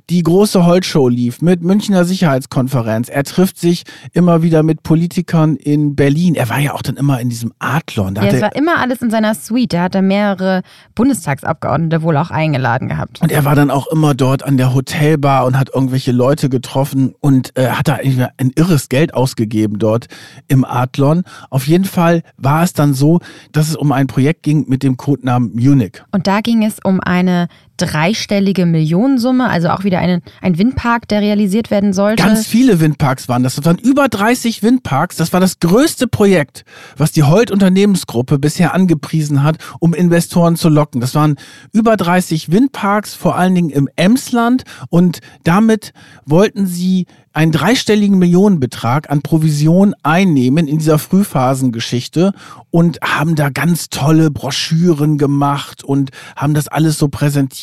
[0.10, 3.84] die große Holzshow lief mit Münchner Sicherheitskonferenz, er trifft sich
[4.14, 6.34] immer wieder mit Politikern in Berlin.
[6.34, 8.16] Er war ja auch dann immer in diesem Adlon.
[8.16, 9.76] Da ja, es war immer alles in seiner Suite.
[9.76, 10.64] Er hat da mehrere
[10.96, 13.22] Bundestagsabgeordnete wohl auch eingeladen gehabt.
[13.22, 17.14] Und er war dann auch immer dort an der Hotelbar und hat irgendwelche Leute getroffen
[17.20, 18.00] und äh, hat da
[18.38, 20.08] ein irres Geld ausgegeben dort
[20.48, 21.26] im Adlon.
[21.52, 23.20] Auf jeden Fall war es dann so,
[23.52, 26.02] dass es um ein Projekt Projekt ging mit dem Codenamen Munich.
[26.12, 27.48] Und da ging es um eine
[27.78, 32.24] dreistellige Millionensumme, also auch wieder einen, ein Windpark, der realisiert werden sollte.
[32.24, 33.56] Ganz viele Windparks waren das.
[33.56, 35.16] Das waren über 30 Windparks.
[35.16, 36.64] Das war das größte Projekt,
[36.98, 41.02] was die Holt Unternehmensgruppe bisher angepriesen hat, um Investoren zu locken.
[41.02, 41.36] Das waren
[41.74, 44.64] über 30 Windparks, vor allen Dingen im Emsland.
[44.90, 45.94] Und damit
[46.26, 52.34] wollten sie einen dreistelligen Millionenbetrag an Provision einnehmen in dieser Frühphasengeschichte
[52.72, 57.61] und haben da ganz tolle Broschüren gemacht und haben das alles so präsentiert,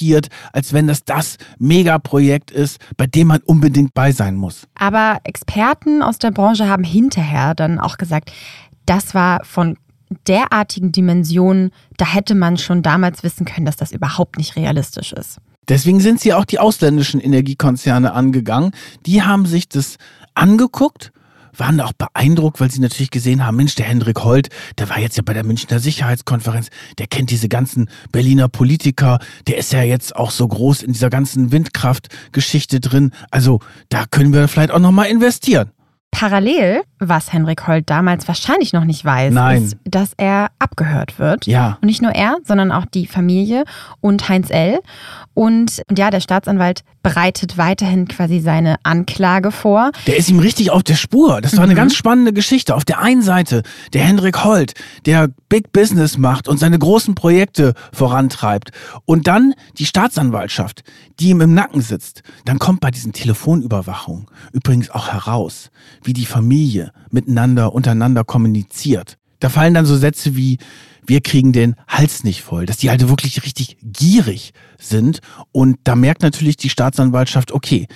[0.53, 4.67] als wenn das das Megaprojekt ist, bei dem man unbedingt bei sein muss.
[4.75, 8.33] Aber Experten aus der Branche haben hinterher dann auch gesagt,
[8.87, 9.77] das war von
[10.27, 15.39] derartigen Dimensionen, da hätte man schon damals wissen können, dass das überhaupt nicht realistisch ist.
[15.69, 18.73] Deswegen sind sie auch die ausländischen Energiekonzerne angegangen.
[19.05, 19.97] Die haben sich das
[20.35, 21.13] angeguckt
[21.57, 25.17] waren auch beeindruckt, weil sie natürlich gesehen haben, Mensch, der Hendrik Holt, der war jetzt
[25.17, 26.69] ja bei der Münchner Sicherheitskonferenz,
[26.99, 31.11] der kennt diese ganzen Berliner Politiker, der ist ja jetzt auch so groß in dieser
[31.11, 33.13] ganzen Windkraftgeschichte drin.
[33.31, 35.71] Also da können wir vielleicht auch nochmal investieren.
[36.11, 39.65] Parallel, was Henrik Holt damals wahrscheinlich noch nicht weiß, Nein.
[39.65, 41.47] ist, dass er abgehört wird.
[41.47, 41.79] Ja.
[41.81, 43.65] Und nicht nur er, sondern auch die Familie
[44.01, 44.81] und Heinz L.
[45.35, 49.93] Und, und ja, der Staatsanwalt bereitet weiterhin quasi seine Anklage vor.
[50.07, 51.41] Der ist ihm richtig auf der Spur.
[51.41, 51.71] Das war mhm.
[51.71, 52.75] eine ganz spannende Geschichte.
[52.75, 54.75] Auf der einen Seite der Hendrik Holt,
[55.07, 58.73] der Big Business macht und seine großen Projekte vorantreibt.
[59.05, 60.83] Und dann die Staatsanwaltschaft,
[61.21, 62.23] die ihm im Nacken sitzt.
[62.45, 65.71] Dann kommt bei diesen Telefonüberwachungen übrigens auch heraus,
[66.03, 69.19] wie die Familie miteinander, untereinander kommuniziert.
[69.41, 70.59] Da fallen dann so Sätze wie,
[71.07, 75.21] wir kriegen den Hals nicht voll, dass die halt wirklich richtig gierig sind.
[75.53, 77.87] Und da merkt natürlich die Staatsanwaltschaft, okay,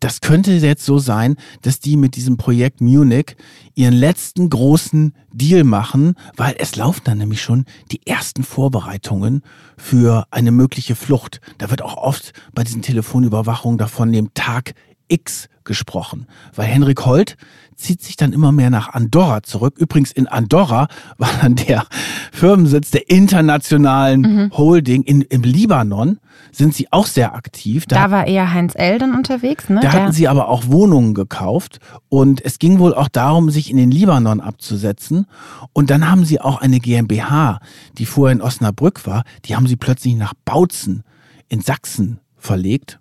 [0.00, 3.36] das könnte jetzt so sein, dass die mit diesem Projekt Munich
[3.74, 9.42] ihren letzten großen Deal machen, weil es laufen dann nämlich schon die ersten Vorbereitungen
[9.76, 11.42] für eine mögliche Flucht.
[11.58, 14.74] Da wird auch oft bei diesen Telefonüberwachungen davon dem Tag
[15.08, 17.36] X gesprochen, weil Henrik Holt
[17.80, 19.76] zieht sich dann immer mehr nach Andorra zurück.
[19.78, 21.86] Übrigens in Andorra war dann der
[22.32, 24.50] Firmensitz der internationalen mhm.
[24.56, 25.02] Holding.
[25.02, 26.18] In, Im Libanon
[26.52, 27.86] sind sie auch sehr aktiv.
[27.86, 28.98] Da, da war eher Heinz L.
[28.98, 29.76] dann unterwegs, ne?
[29.76, 33.70] Da der hatten sie aber auch Wohnungen gekauft und es ging wohl auch darum, sich
[33.70, 35.26] in den Libanon abzusetzen.
[35.72, 37.60] Und dann haben sie auch eine GmbH,
[37.98, 41.02] die vorher in Osnabrück war, die haben sie plötzlich nach Bautzen
[41.48, 42.99] in Sachsen verlegt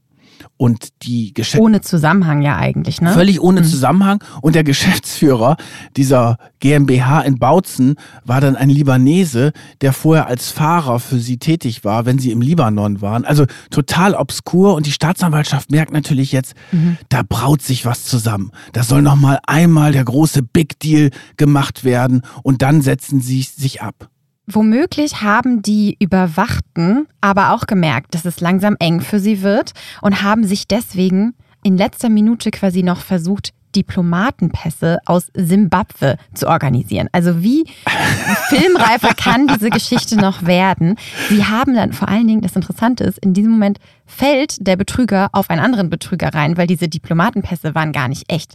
[0.59, 1.63] und die Geschäftsführer.
[1.63, 3.13] Ohne Zusammenhang ja eigentlich, ne?
[3.13, 3.65] Völlig ohne mhm.
[3.65, 4.21] Zusammenhang.
[4.41, 5.55] Und der Geschäftsführer
[5.95, 7.95] dieser GmbH in Bautzen
[8.25, 12.41] war dann ein Libanese, der vorher als Fahrer für sie tätig war, wenn sie im
[12.41, 13.23] Libanon waren.
[13.23, 14.75] Also total obskur.
[14.75, 16.97] Und die Staatsanwaltschaft merkt natürlich jetzt, mhm.
[17.07, 18.51] da braut sich was zusammen.
[18.73, 23.81] Da soll nochmal einmal der große Big Deal gemacht werden und dann setzen sie sich
[23.81, 24.09] ab.
[24.51, 30.23] Womöglich haben die Überwachten aber auch gemerkt, dass es langsam eng für sie wird und
[30.23, 37.07] haben sich deswegen in letzter Minute quasi noch versucht, Diplomatenpässe aus Simbabwe zu organisieren.
[37.11, 37.65] Also wie
[38.49, 40.95] filmreifer kann diese Geschichte noch werden?
[41.29, 43.77] Sie haben dann vor allen Dingen, das Interessante ist, in diesem Moment
[44.07, 48.53] fällt der Betrüger auf einen anderen Betrüger rein, weil diese Diplomatenpässe waren gar nicht echt.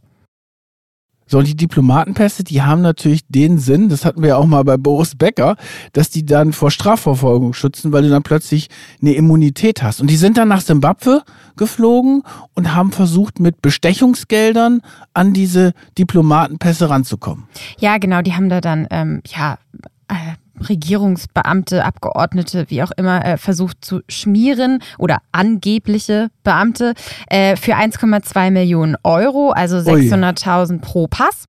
[1.26, 4.62] So, und die Diplomatenpässe, die haben natürlich den Sinn, das hatten wir ja auch mal
[4.64, 5.56] bei Boris Becker,
[5.92, 8.68] dass die dann vor Strafverfolgung schützen, weil du dann plötzlich
[9.00, 10.00] eine Immunität hast.
[10.00, 11.22] Und die sind dann nach Simbabwe
[11.56, 12.22] geflogen
[12.54, 14.82] und haben versucht, mit Bestechungsgeldern
[15.14, 17.44] an diese Diplomatenpässe ranzukommen.
[17.78, 19.58] Ja, genau, die haben da dann, ähm, ja,
[20.08, 20.14] äh,
[20.60, 26.94] Regierungsbeamte, Abgeordnete, wie auch immer, äh, versucht zu schmieren oder angebliche Beamte
[27.28, 31.46] äh, für 1,2 Millionen Euro, also 600.000 pro Pass.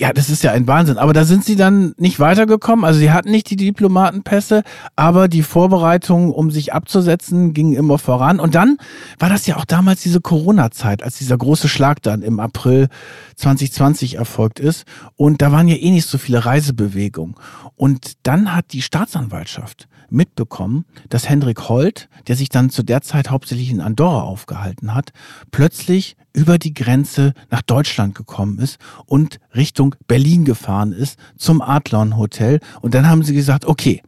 [0.00, 0.96] Ja, das ist ja ein Wahnsinn.
[0.96, 2.86] Aber da sind sie dann nicht weitergekommen.
[2.86, 4.62] Also sie hatten nicht die Diplomatenpässe,
[4.96, 8.40] aber die Vorbereitungen, um sich abzusetzen, gingen immer voran.
[8.40, 8.78] Und dann
[9.18, 12.88] war das ja auch damals diese Corona-Zeit, als dieser große Schlag dann im April
[13.36, 14.86] 2020 erfolgt ist.
[15.16, 17.34] Und da waren ja eh nicht so viele Reisebewegungen.
[17.76, 23.30] Und dann hat die Staatsanwaltschaft mitbekommen, dass Hendrik Holt, der sich dann zu der Zeit
[23.30, 25.12] hauptsächlich in Andorra aufgehalten hat,
[25.50, 32.16] plötzlich über die Grenze nach Deutschland gekommen ist und Richtung Berlin gefahren ist zum Adlon
[32.16, 32.60] Hotel.
[32.80, 34.02] Und dann haben sie gesagt, okay,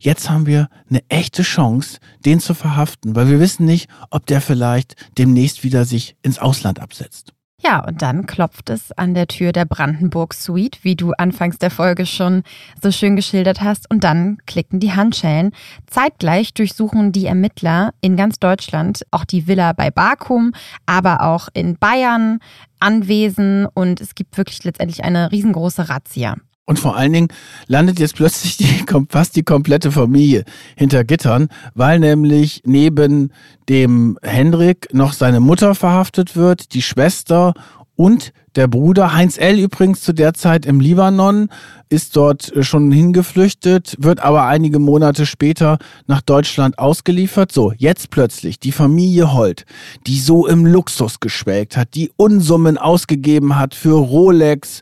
[0.00, 4.40] jetzt haben wir eine echte Chance, den zu verhaften, weil wir wissen nicht, ob der
[4.40, 7.32] vielleicht demnächst wieder sich ins Ausland absetzt.
[7.64, 11.70] Ja, und dann klopft es an der Tür der Brandenburg Suite, wie du anfangs der
[11.70, 12.42] Folge schon
[12.82, 13.88] so schön geschildert hast.
[13.88, 15.52] Und dann klicken die Handschellen.
[15.86, 20.52] Zeitgleich durchsuchen die Ermittler in ganz Deutschland auch die Villa bei Bakum,
[20.86, 22.40] aber auch in Bayern
[22.80, 23.66] Anwesen.
[23.66, 26.36] Und es gibt wirklich letztendlich eine riesengroße Razzia.
[26.64, 27.28] Und vor allen Dingen
[27.66, 30.44] landet jetzt plötzlich die, fast die komplette Familie
[30.76, 33.32] hinter Gittern, weil nämlich neben
[33.68, 37.54] dem Hendrik noch seine Mutter verhaftet wird, die Schwester
[37.96, 39.14] und der Bruder.
[39.14, 39.58] Heinz L.
[39.58, 41.48] übrigens zu der Zeit im Libanon,
[41.88, 47.52] ist dort schon hingeflüchtet, wird aber einige Monate später nach Deutschland ausgeliefert.
[47.52, 49.66] So, jetzt plötzlich die Familie Holt,
[50.06, 54.80] die so im Luxus geschwelgt hat, die Unsummen ausgegeben hat für Rolex,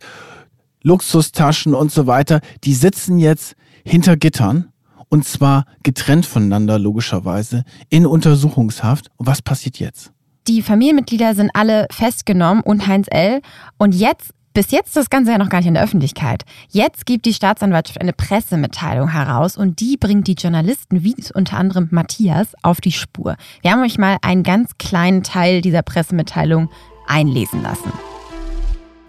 [0.82, 3.54] Luxustaschen und so weiter, die sitzen jetzt
[3.84, 4.72] hinter Gittern
[5.08, 9.08] und zwar getrennt voneinander logischerweise in Untersuchungshaft.
[9.16, 10.12] Und was passiert jetzt?
[10.48, 13.42] Die Familienmitglieder sind alle festgenommen und Heinz L.
[13.76, 16.44] Und jetzt bis jetzt das Ganze ja noch gar nicht in der Öffentlichkeit.
[16.70, 21.88] Jetzt gibt die Staatsanwaltschaft eine Pressemitteilung heraus und die bringt die Journalisten, wie unter anderem
[21.90, 23.36] Matthias, auf die Spur.
[23.62, 26.68] Wir haben euch mal einen ganz kleinen Teil dieser Pressemitteilung
[27.06, 27.92] einlesen lassen.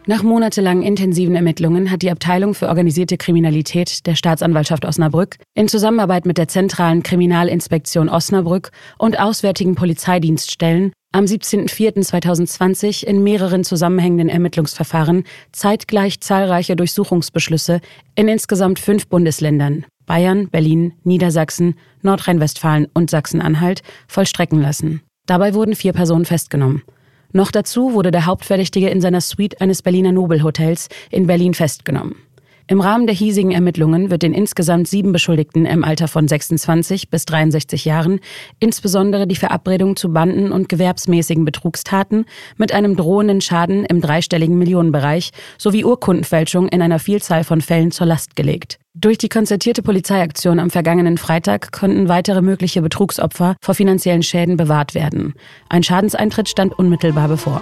[0.08, 6.26] Nach monatelangen intensiven Ermittlungen hat die Abteilung für organisierte Kriminalität der Staatsanwaltschaft Osnabrück in Zusammenarbeit
[6.26, 16.20] mit der Zentralen Kriminalinspektion Osnabrück und auswärtigen Polizeidienststellen am 17.04.2020 in mehreren zusammenhängenden Ermittlungsverfahren zeitgleich
[16.20, 17.80] zahlreiche Durchsuchungsbeschlüsse
[18.16, 25.02] in insgesamt fünf Bundesländern Bayern, Berlin, Niedersachsen, Nordrhein-Westfalen und Sachsen-Anhalt vollstrecken lassen.
[25.28, 26.82] Dabei wurden vier Personen festgenommen.
[27.34, 32.16] Noch dazu wurde der Hauptverdächtige in seiner Suite eines Berliner Nobelhotels in Berlin festgenommen.
[32.68, 37.26] Im Rahmen der hiesigen Ermittlungen wird den insgesamt sieben Beschuldigten im Alter von 26 bis
[37.26, 38.20] 63 Jahren
[38.60, 42.26] insbesondere die Verabredung zu Banden- und gewerbsmäßigen Betrugstaten
[42.58, 48.08] mit einem drohenden Schaden im dreistelligen Millionenbereich sowie Urkundenfälschung in einer Vielzahl von Fällen zur
[48.08, 48.80] Last gelegt.
[48.94, 54.96] Durch die konzertierte Polizeiaktion am vergangenen Freitag konnten weitere mögliche Betrugsopfer vor finanziellen Schäden bewahrt
[54.96, 55.34] werden.
[55.70, 57.62] Ein Schadenseintritt stand unmittelbar bevor.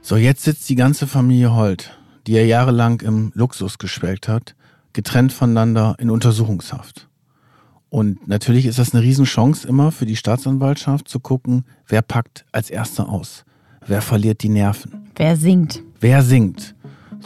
[0.00, 1.97] So, jetzt sitzt die ganze Familie Holt
[2.28, 4.54] die er jahrelang im Luxus geschwelgt hat,
[4.92, 7.08] getrennt voneinander in Untersuchungshaft.
[7.88, 12.68] Und natürlich ist das eine Riesenchance immer für die Staatsanwaltschaft zu gucken, wer packt als
[12.68, 13.46] Erster aus,
[13.86, 15.08] wer verliert die Nerven.
[15.16, 15.82] Wer singt.
[16.00, 16.74] Wer singt.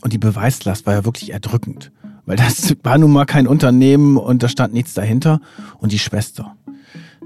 [0.03, 1.91] Und die Beweislast war ja wirklich erdrückend,
[2.25, 5.41] weil das war nun mal kein Unternehmen und da stand nichts dahinter.
[5.79, 6.55] Und die Schwester,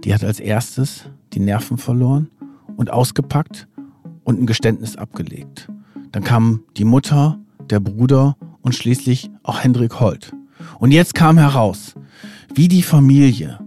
[0.03, 2.31] die hat als erstes die Nerven verloren
[2.79, 3.69] und ausgepackt
[4.25, 5.69] und ein Geständnis abgelegt.
[6.13, 7.39] Dann kam die Mutter
[7.71, 10.33] der Bruder und schließlich auch Hendrik Holt.
[10.79, 11.95] Und jetzt kam heraus,
[12.55, 13.59] wie die Familie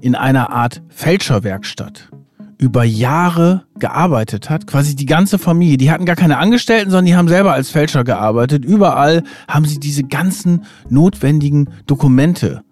[0.00, 2.10] in einer Art Fälscherwerkstatt
[2.58, 7.16] über Jahre gearbeitet hat, quasi die ganze Familie, die hatten gar keine Angestellten, sondern die
[7.16, 8.64] haben selber als Fälscher gearbeitet.
[8.64, 12.62] Überall haben sie diese ganzen notwendigen Dokumente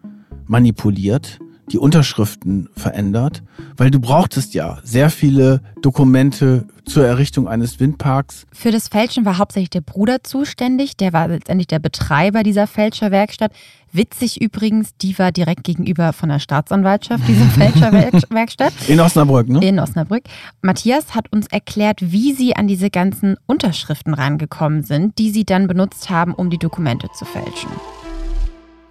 [0.47, 1.39] manipuliert,
[1.73, 3.43] die Unterschriften verändert,
[3.77, 8.47] weil du brauchtest ja sehr viele Dokumente zur Errichtung eines Windparks.
[8.53, 13.53] Für das Fälschen war hauptsächlich der Bruder zuständig, der war letztendlich der Betreiber dieser Fälscherwerkstatt.
[13.93, 18.73] Witzig übrigens, die war direkt gegenüber von der Staatsanwaltschaft, diese Fälscherwerkstatt.
[18.89, 19.67] In Osnabrück, ne?
[19.67, 20.25] In Osnabrück.
[20.62, 25.67] Matthias hat uns erklärt, wie sie an diese ganzen Unterschriften rangekommen sind, die sie dann
[25.67, 27.71] benutzt haben, um die Dokumente zu fälschen.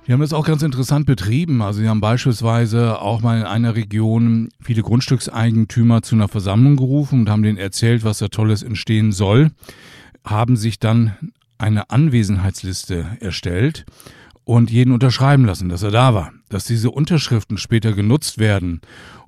[0.05, 1.61] Die haben das auch ganz interessant betrieben.
[1.61, 7.21] Also sie haben beispielsweise auch mal in einer Region viele Grundstückseigentümer zu einer Versammlung gerufen
[7.21, 9.51] und haben denen erzählt, was da Tolles entstehen soll.
[10.25, 13.85] haben sich dann eine Anwesenheitsliste erstellt
[14.45, 16.31] und jeden unterschreiben lassen, dass er da war.
[16.49, 18.81] Dass diese Unterschriften später genutzt werden,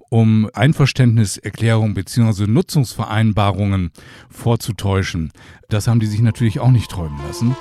[0.10, 2.48] um Einverständniserklärungen bzw.
[2.48, 3.92] Nutzungsvereinbarungen
[4.30, 5.32] vorzutäuschen,
[5.70, 7.56] das haben die sich natürlich auch nicht träumen lassen.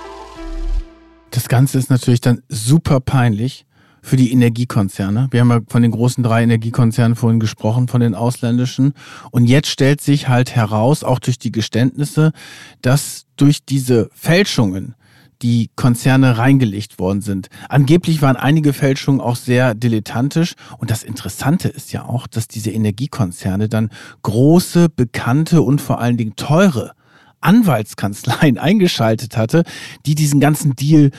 [1.34, 3.66] Das Ganze ist natürlich dann super peinlich
[4.02, 5.26] für die Energiekonzerne.
[5.32, 8.92] Wir haben ja von den großen drei Energiekonzernen vorhin gesprochen, von den ausländischen.
[9.32, 12.30] Und jetzt stellt sich halt heraus, auch durch die Geständnisse,
[12.82, 14.94] dass durch diese Fälschungen
[15.42, 17.48] die Konzerne reingelegt worden sind.
[17.68, 20.54] Angeblich waren einige Fälschungen auch sehr dilettantisch.
[20.78, 23.90] Und das Interessante ist ja auch, dass diese Energiekonzerne dann
[24.22, 26.92] große, bekannte und vor allen Dingen teure
[27.44, 29.64] Anwaltskanzleien eingeschaltet hatte,
[30.06, 31.10] die diesen ganzen Deal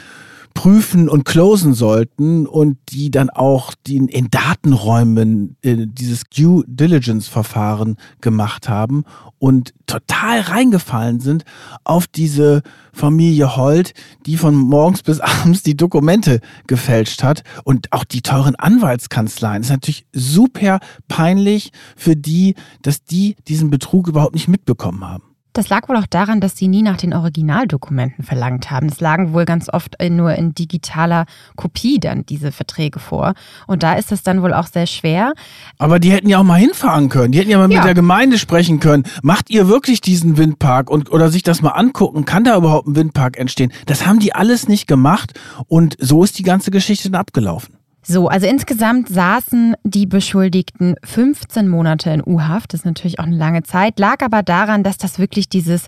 [0.56, 7.28] prüfen und closen sollten und die dann auch die in Datenräumen äh, dieses Due Diligence
[7.28, 9.04] Verfahren gemacht haben
[9.38, 11.44] und total reingefallen sind
[11.84, 12.64] auf diese
[12.94, 13.94] Familie Holt,
[14.26, 19.62] die von morgens bis abends die Dokumente gefälscht hat und auch die teuren Anwaltskanzleien.
[19.62, 25.35] Das ist natürlich super peinlich für die, dass die diesen Betrug überhaupt nicht mitbekommen haben.
[25.56, 28.88] Das lag wohl auch daran, dass sie nie nach den Originaldokumenten verlangt haben.
[28.88, 31.26] Es lagen wohl ganz oft nur in digitaler
[31.56, 33.36] Kopie dann diese Verträge vor.
[33.66, 35.32] Und da ist es dann wohl auch sehr schwer.
[35.78, 37.32] Aber die hätten ja auch mal hinfahren können.
[37.32, 37.78] Die hätten ja mal ja.
[37.78, 39.04] mit der Gemeinde sprechen können.
[39.24, 42.26] Macht ihr wirklich diesen Windpark und, oder sich das mal angucken?
[42.26, 43.72] Kann da überhaupt ein Windpark entstehen?
[43.86, 45.40] Das haben die alles nicht gemacht.
[45.68, 47.75] Und so ist die ganze Geschichte dann abgelaufen.
[48.08, 52.72] So, also insgesamt saßen die Beschuldigten 15 Monate in U-Haft.
[52.72, 55.88] Das ist natürlich auch eine lange Zeit, lag aber daran, dass das wirklich dieses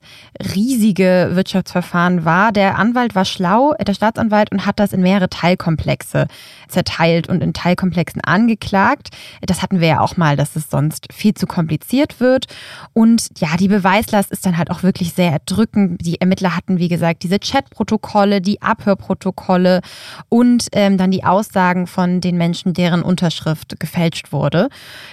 [0.55, 2.51] riesige Wirtschaftsverfahren war.
[2.51, 6.26] Der Anwalt war schlau, der Staatsanwalt, und hat das in mehrere Teilkomplexe
[6.68, 9.09] zerteilt und in Teilkomplexen angeklagt.
[9.43, 12.47] Das hatten wir ja auch mal, dass es sonst viel zu kompliziert wird.
[12.93, 16.03] Und ja, die Beweislast ist dann halt auch wirklich sehr erdrückend.
[16.03, 19.82] Die Ermittler hatten, wie gesagt, diese Chatprotokolle, die Abhörprotokolle
[20.30, 24.70] und ähm, dann die Aussagen von von den Menschen, deren Unterschrift gefälscht wurde.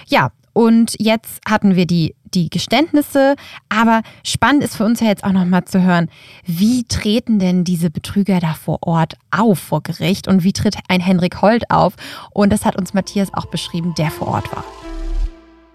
[0.07, 3.35] Ja, und jetzt hatten wir die, die Geständnisse,
[3.67, 6.09] aber spannend ist für uns ja jetzt auch nochmal zu hören,
[6.45, 11.01] wie treten denn diese Betrüger da vor Ort auf vor Gericht und wie tritt ein
[11.01, 11.95] Henrik Holt auf?
[12.31, 14.63] Und das hat uns Matthias auch beschrieben, der vor Ort war.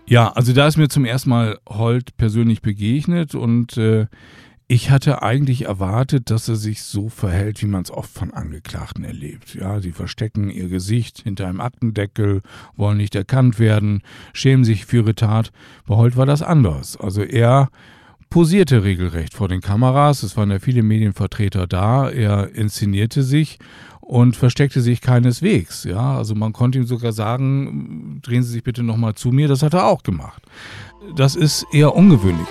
[0.06, 4.06] Ja, also da ist mir zum ersten Mal Holt persönlich begegnet und äh,
[4.70, 9.02] ich hatte eigentlich erwartet, dass er sich so verhält, wie man es oft von Angeklagten
[9.02, 9.56] erlebt.
[9.56, 12.40] Ja, sie verstecken ihr Gesicht hinter einem Aktendeckel,
[12.76, 15.50] wollen nicht erkannt werden, schämen sich für ihre Tat.
[15.88, 16.96] Bei Holt war das anders.
[16.96, 17.68] Also er
[18.28, 20.22] posierte regelrecht vor den Kameras.
[20.22, 22.08] Es waren ja viele Medienvertreter da.
[22.08, 23.58] Er inszenierte sich
[24.00, 25.82] und versteckte sich keineswegs.
[25.82, 29.48] Ja, also man konnte ihm sogar sagen, drehen Sie sich bitte nochmal zu mir.
[29.48, 30.42] Das hat er auch gemacht.
[31.16, 32.46] Das ist eher ungewöhnlich.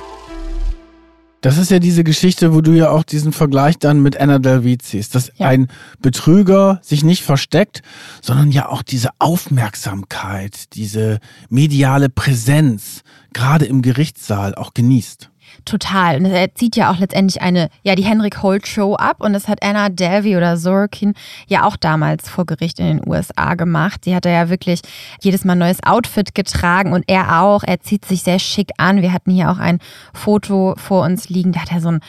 [1.42, 4.78] Das ist ja diese Geschichte, wo du ja auch diesen Vergleich dann mit Anna Delvey
[4.78, 5.48] ziehst, dass ja.
[5.48, 5.70] ein
[6.02, 7.82] Betrüger sich nicht versteckt,
[8.22, 11.20] sondern ja auch diese Aufmerksamkeit, diese
[11.50, 15.30] mediale Präsenz gerade im Gerichtssaal auch genießt.
[15.66, 16.18] Total.
[16.18, 19.18] Und er zieht ja auch letztendlich eine, ja, die Henrik Holt Show ab.
[19.20, 21.14] Und das hat Anna Delvey oder Sorokin
[21.48, 24.06] ja auch damals vor Gericht in den USA gemacht.
[24.06, 24.82] Sie hat ja wirklich
[25.22, 27.64] jedes Mal ein neues Outfit getragen und er auch.
[27.64, 29.02] Er zieht sich sehr schick an.
[29.02, 29.80] Wir hatten hier auch ein
[30.14, 31.52] Foto vor uns liegen.
[31.52, 32.00] Da hat er so ein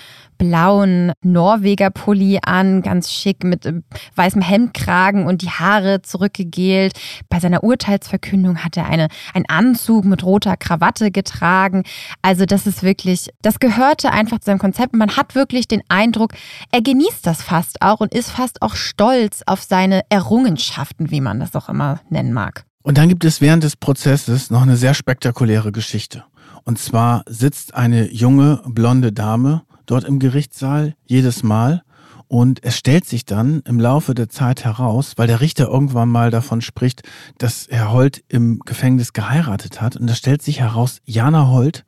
[0.40, 3.82] blauen Norweger-Pulli an, ganz schick mit äh,
[4.16, 6.98] weißem Hemdkragen und die Haare zurückgegelt.
[7.28, 11.84] Bei seiner Urteilsverkündung hat er eine, einen Anzug mit roter Krawatte getragen.
[12.22, 14.94] Also das ist wirklich, das gehörte einfach zu seinem Konzept.
[14.94, 16.32] Man hat wirklich den Eindruck,
[16.72, 21.38] er genießt das fast auch und ist fast auch stolz auf seine Errungenschaften, wie man
[21.38, 22.64] das auch immer nennen mag.
[22.82, 26.24] Und dann gibt es während des Prozesses noch eine sehr spektakuläre Geschichte.
[26.64, 31.82] Und zwar sitzt eine junge blonde Dame dort im Gerichtssaal jedes Mal.
[32.28, 36.30] Und es stellt sich dann im Laufe der Zeit heraus, weil der Richter irgendwann mal
[36.30, 37.02] davon spricht,
[37.38, 39.96] dass Herr Holt im Gefängnis geheiratet hat.
[39.96, 41.84] Und da stellt sich heraus, Jana Holt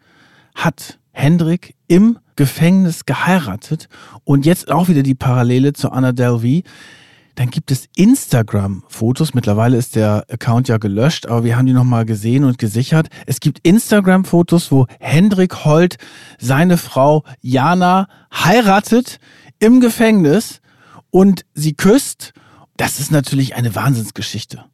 [0.57, 3.89] hat Hendrik im Gefängnis geheiratet.
[4.25, 6.65] Und jetzt auch wieder die Parallele zu Anna Delvey.
[7.35, 9.35] Dann gibt es Instagram-Fotos.
[9.35, 13.09] Mittlerweile ist der Account ja gelöscht, aber wir haben die nochmal gesehen und gesichert.
[13.27, 15.97] Es gibt Instagram-Fotos, wo Hendrik Holt
[16.39, 19.19] seine Frau Jana heiratet
[19.59, 20.61] im Gefängnis
[21.11, 22.33] und sie küsst.
[22.77, 24.65] Das ist natürlich eine Wahnsinnsgeschichte.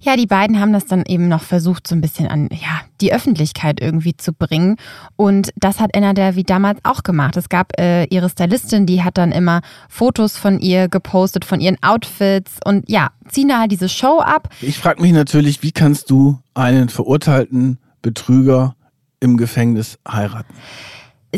[0.00, 3.12] Ja, die beiden haben das dann eben noch versucht, so ein bisschen an ja, die
[3.12, 4.76] Öffentlichkeit irgendwie zu bringen.
[5.16, 7.36] Und das hat Anna wie damals auch gemacht.
[7.36, 11.76] Es gab äh, ihre Stylistin, die hat dann immer Fotos von ihr gepostet, von ihren
[11.82, 14.48] Outfits und ja, ziehen da halt diese Show ab.
[14.60, 18.74] Ich frage mich natürlich, wie kannst du einen verurteilten Betrüger
[19.20, 20.54] im Gefängnis heiraten?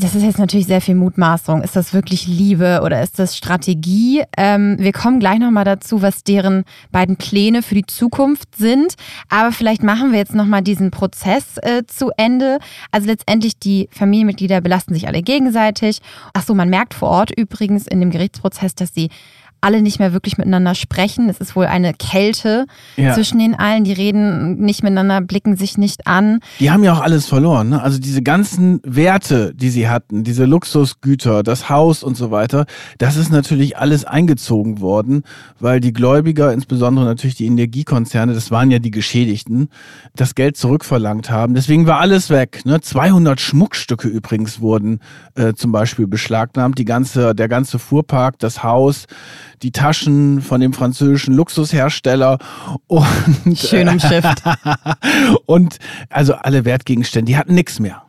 [0.00, 1.62] Das ist jetzt natürlich sehr viel Mutmaßung.
[1.62, 4.22] Ist das wirklich Liebe oder ist das Strategie?
[4.36, 8.94] Ähm, wir kommen gleich nochmal dazu, was deren beiden Pläne für die Zukunft sind.
[9.28, 12.58] Aber vielleicht machen wir jetzt nochmal diesen Prozess äh, zu Ende.
[12.90, 16.00] Also letztendlich die Familienmitglieder belasten sich alle gegenseitig.
[16.32, 19.10] Ach so, man merkt vor Ort übrigens in dem Gerichtsprozess, dass sie
[19.60, 21.28] alle nicht mehr wirklich miteinander sprechen.
[21.28, 23.14] Es ist wohl eine Kälte ja.
[23.14, 23.84] zwischen den allen.
[23.84, 26.40] Die reden nicht miteinander, blicken sich nicht an.
[26.60, 27.70] Die haben ja auch alles verloren.
[27.70, 27.82] Ne?
[27.82, 32.66] Also diese ganzen Werte, die sie hatten, diese Luxusgüter, das Haus und so weiter,
[32.98, 35.22] das ist natürlich alles eingezogen worden,
[35.58, 39.68] weil die Gläubiger, insbesondere natürlich die Energiekonzerne, das waren ja die Geschädigten,
[40.14, 41.54] das Geld zurückverlangt haben.
[41.54, 42.62] Deswegen war alles weg.
[42.64, 42.80] Ne?
[42.80, 45.00] 200 Schmuckstücke übrigens wurden
[45.34, 46.78] äh, zum Beispiel beschlagnahmt.
[46.78, 49.06] Die ganze, der ganze Fuhrpark, das Haus,
[49.62, 52.38] die Taschen von dem französischen Luxushersteller
[52.86, 53.06] und
[53.56, 54.42] schön umschifft.
[55.46, 58.02] und also alle Wertgegenstände, die hatten nichts mehr.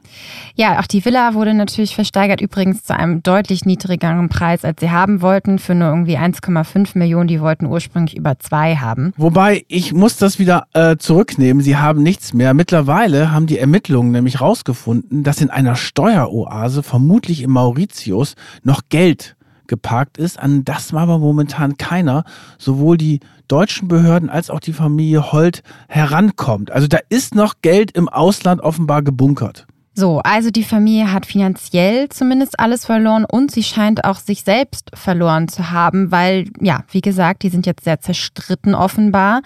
[0.55, 4.91] Ja, auch die Villa wurde natürlich versteigert, übrigens zu einem deutlich niedrigeren Preis, als sie
[4.91, 7.27] haben wollten, für nur irgendwie 1,5 Millionen.
[7.27, 9.13] Die wollten ursprünglich über zwei haben.
[9.17, 11.63] Wobei, ich muss das wieder äh, zurücknehmen.
[11.63, 12.53] Sie haben nichts mehr.
[12.53, 19.35] Mittlerweile haben die Ermittlungen nämlich rausgefunden, dass in einer Steueroase, vermutlich in Mauritius, noch Geld
[19.71, 20.37] geparkt ist.
[20.37, 22.25] An das war aber momentan keiner,
[22.59, 26.71] sowohl die deutschen Behörden als auch die Familie Holt herankommt.
[26.71, 29.65] Also da ist noch Geld im Ausland offenbar gebunkert.
[29.93, 34.91] So, also die Familie hat finanziell zumindest alles verloren und sie scheint auch sich selbst
[34.93, 39.41] verloren zu haben, weil, ja, wie gesagt, die sind jetzt sehr zerstritten offenbar.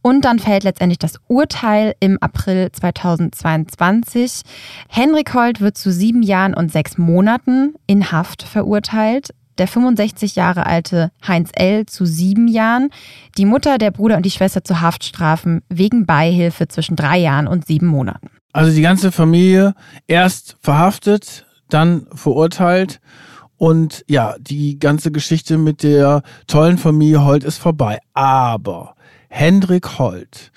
[0.00, 4.42] Und dann fällt letztendlich das Urteil im April 2022.
[4.88, 10.66] Henrik Holt wird zu sieben Jahren und sechs Monaten in Haft verurteilt der 65 Jahre
[10.66, 11.86] alte Heinz L.
[11.86, 12.90] zu sieben Jahren,
[13.36, 17.66] die Mutter, der Bruder und die Schwester zu Haftstrafen wegen Beihilfe zwischen drei Jahren und
[17.66, 18.30] sieben Monaten.
[18.52, 19.74] Also die ganze Familie
[20.06, 23.00] erst verhaftet, dann verurteilt
[23.56, 27.98] und ja, die ganze Geschichte mit der tollen Familie Holt ist vorbei.
[28.12, 28.94] Aber
[29.28, 30.52] Hendrik Holt,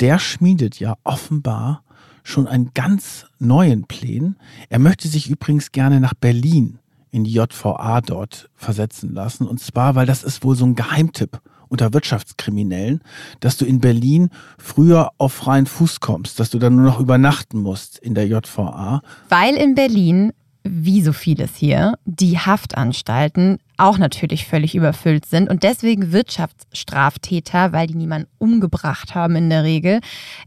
[0.00, 1.84] der schmiedet ja offenbar
[2.22, 4.36] schon einen ganz neuen Plan.
[4.68, 6.79] Er möchte sich übrigens gerne nach Berlin
[7.10, 9.46] in die JVA dort versetzen lassen.
[9.46, 11.40] Und zwar, weil das ist wohl so ein Geheimtipp
[11.70, 13.00] unter Wirtschaftskriminellen,
[13.38, 17.62] dass du in Berlin früher auf freien Fuß kommst, dass du dann nur noch übernachten
[17.62, 19.00] musst in der JVA.
[19.28, 20.32] Weil in Berlin,
[20.64, 27.86] wie so vieles hier, die Haftanstalten auch natürlich völlig überfüllt sind und deswegen Wirtschaftsstraftäter, weil
[27.86, 30.00] die niemanden umgebracht haben in der Regel,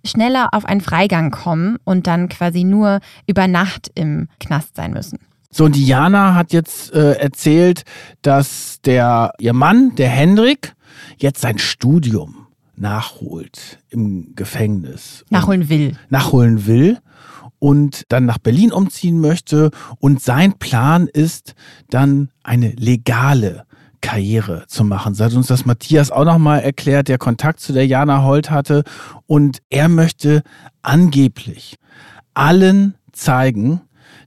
[0.05, 5.19] schneller auf einen Freigang kommen und dann quasi nur über Nacht im Knast sein müssen.
[5.53, 7.83] So, und Diana hat jetzt äh, erzählt,
[8.23, 10.73] dass der, ihr Mann, der Hendrik,
[11.17, 15.23] jetzt sein Studium nachholt im Gefängnis.
[15.29, 15.95] Nachholen will.
[16.09, 16.97] Nachholen will
[17.59, 19.69] und dann nach Berlin umziehen möchte.
[19.99, 21.53] Und sein Plan ist
[21.87, 23.65] dann eine legale
[24.01, 25.15] Karriere zu machen.
[25.19, 28.83] Hat uns das Matthias auch nochmal erklärt, der Kontakt zu der Jana Holt hatte.
[29.27, 30.41] Und er möchte
[30.81, 31.77] angeblich
[32.33, 33.81] allen zeigen,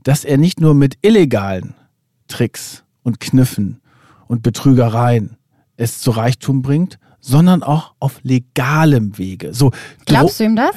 [0.06, 1.74] dass er nicht nur mit illegalen
[2.28, 3.80] Tricks und Kniffen
[4.28, 5.36] und Betrügereien
[5.76, 9.52] es zu Reichtum bringt, sondern auch auf legalem Wege.
[9.52, 9.72] So,
[10.04, 10.70] Glaubst du ihm das?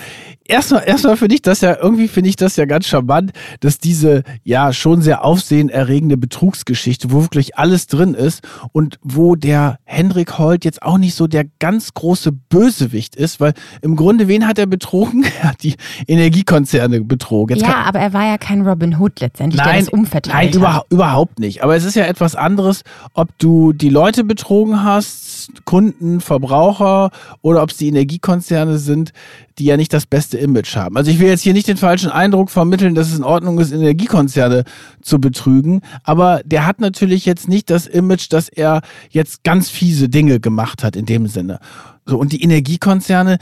[0.46, 4.24] Erstmal, erstmal finde ich das ja, irgendwie finde ich das ja ganz charmant, dass diese
[4.44, 8.42] ja schon sehr aufsehenerregende Betrugsgeschichte, wo wirklich alles drin ist
[8.72, 13.54] und wo der Hendrik Holt jetzt auch nicht so der ganz große Bösewicht ist, weil
[13.84, 15.26] im Grunde, wen hat er betrogen?
[15.40, 15.76] Er hat die
[16.08, 17.56] Energiekonzerne betrogen.
[17.56, 20.62] Jetzt ja, aber er war ja kein Robin Hood letztendlich, nein, der das umverteilt Nein,
[20.62, 21.64] über, überhaupt nicht.
[21.64, 22.84] Aber es ist ja etwas anderes,
[23.14, 27.12] ob du die Leute betrogen hast, Kunden, Verbraucher
[27.42, 29.12] oder ob es die Energiekonzerne sind,
[29.58, 30.96] die ja nicht das beste Image haben.
[30.98, 33.72] Also ich will jetzt hier nicht den falschen Eindruck vermitteln, dass es in Ordnung ist,
[33.72, 34.64] Energiekonzerne
[35.02, 40.10] zu betrügen, aber der hat natürlich jetzt nicht das Image, dass er jetzt ganz fiese
[40.10, 41.60] Dinge gemacht hat in dem Sinne.
[42.06, 43.38] So, und die Energiekonzerne,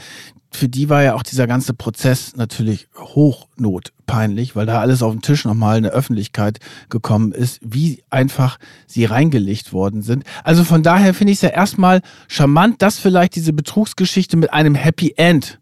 [0.50, 5.20] für die war ja auch dieser ganze Prozess natürlich hochnotpeinlich, weil da alles auf den
[5.20, 10.24] Tisch nochmal in der Öffentlichkeit gekommen ist, wie einfach sie reingelegt worden sind.
[10.44, 14.74] Also von daher finde ich es ja erstmal charmant, dass vielleicht diese Betrugsgeschichte mit einem
[14.74, 15.58] Happy End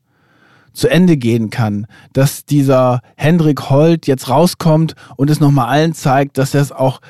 [0.72, 6.38] zu Ende gehen kann, dass dieser Hendrik Holt jetzt rauskommt und es nochmal allen zeigt,
[6.38, 7.00] dass er es auch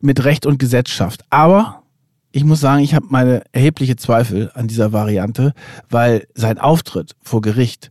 [0.00, 1.24] mit Recht und Gesetz schafft.
[1.28, 1.81] Aber
[2.32, 5.52] ich muss sagen, ich habe meine erhebliche Zweifel an dieser Variante,
[5.90, 7.90] weil sein Auftritt vor Gericht,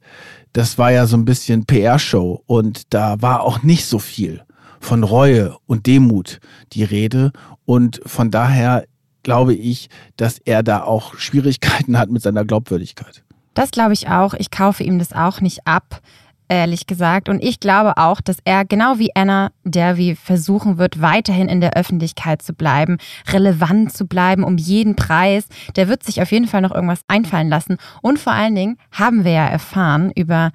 [0.53, 4.41] das war ja so ein bisschen PR-Show und da war auch nicht so viel
[4.79, 6.39] von Reue und Demut
[6.73, 7.31] die Rede
[7.65, 8.85] und von daher
[9.23, 13.23] glaube ich, dass er da auch Schwierigkeiten hat mit seiner Glaubwürdigkeit.
[13.53, 14.33] Das glaube ich auch.
[14.33, 16.01] Ich kaufe ihm das auch nicht ab.
[16.51, 17.29] Ehrlich gesagt.
[17.29, 21.73] Und ich glaube auch, dass er genau wie Anna Derby versuchen wird, weiterhin in der
[21.73, 22.97] Öffentlichkeit zu bleiben,
[23.29, 25.45] relevant zu bleiben um jeden Preis.
[25.75, 27.77] Der wird sich auf jeden Fall noch irgendwas einfallen lassen.
[28.01, 30.51] Und vor allen Dingen haben wir ja erfahren über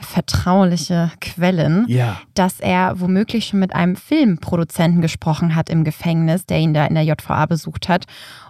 [0.00, 2.20] vertrauliche Quellen, ja.
[2.34, 6.94] dass er womöglich schon mit einem Filmproduzenten gesprochen hat im Gefängnis, der ihn da in
[6.94, 8.04] der JVA besucht hat.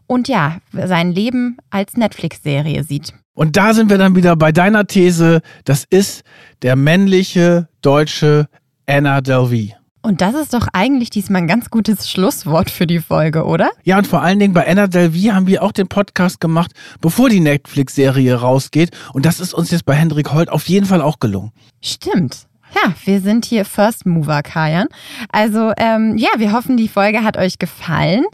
[0.07, 3.15] Und ja, sein Leben als Netflix-Serie sieht.
[3.39, 6.25] Und da sind wir dann wieder bei deiner These, das ist
[6.63, 8.49] der männliche deutsche
[8.85, 9.77] Anna Delvey.
[10.03, 13.71] Und das ist doch eigentlich diesmal ein ganz gutes Schlusswort für die Folge, oder?
[13.85, 17.29] Ja, und vor allen Dingen bei Anna Delvey haben wir auch den Podcast gemacht, bevor
[17.29, 18.91] die Netflix-Serie rausgeht.
[19.13, 21.53] Und das ist uns jetzt bei Hendrik Holt auf jeden Fall auch gelungen.
[21.81, 22.48] Stimmt.
[22.75, 24.89] Ja, wir sind hier First Mover, Kajan.
[25.31, 28.25] Also ähm, ja, wir hoffen, die Folge hat euch gefallen.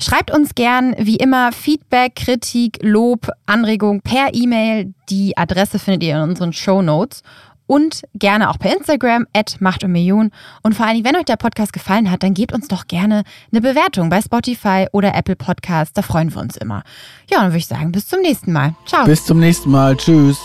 [0.00, 4.94] Schreibt uns gern wie immer Feedback, Kritik, Lob, Anregung per E-Mail.
[5.08, 7.22] Die Adresse findet ihr in unseren Show Notes
[7.68, 10.30] und gerne auch per Instagram, at Macht und Million.
[10.62, 13.22] Und vor allen Dingen, wenn euch der Podcast gefallen hat, dann gebt uns doch gerne
[13.52, 15.92] eine Bewertung bei Spotify oder Apple Podcasts.
[15.92, 16.82] Da freuen wir uns immer.
[17.30, 18.74] Ja, dann würde ich sagen, bis zum nächsten Mal.
[18.86, 19.04] Ciao.
[19.04, 19.96] Bis zum nächsten Mal.
[19.96, 20.38] Tschüss.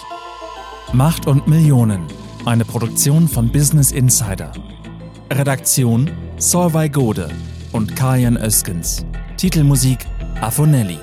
[0.92, 2.06] Macht und Millionen.
[2.46, 4.52] Eine Produktion von Business Insider.
[5.32, 7.30] Redaktion Solvay Gode
[7.72, 9.06] und Kajan Öskens.
[9.38, 10.00] Titelmusik
[10.42, 11.00] Afonelli.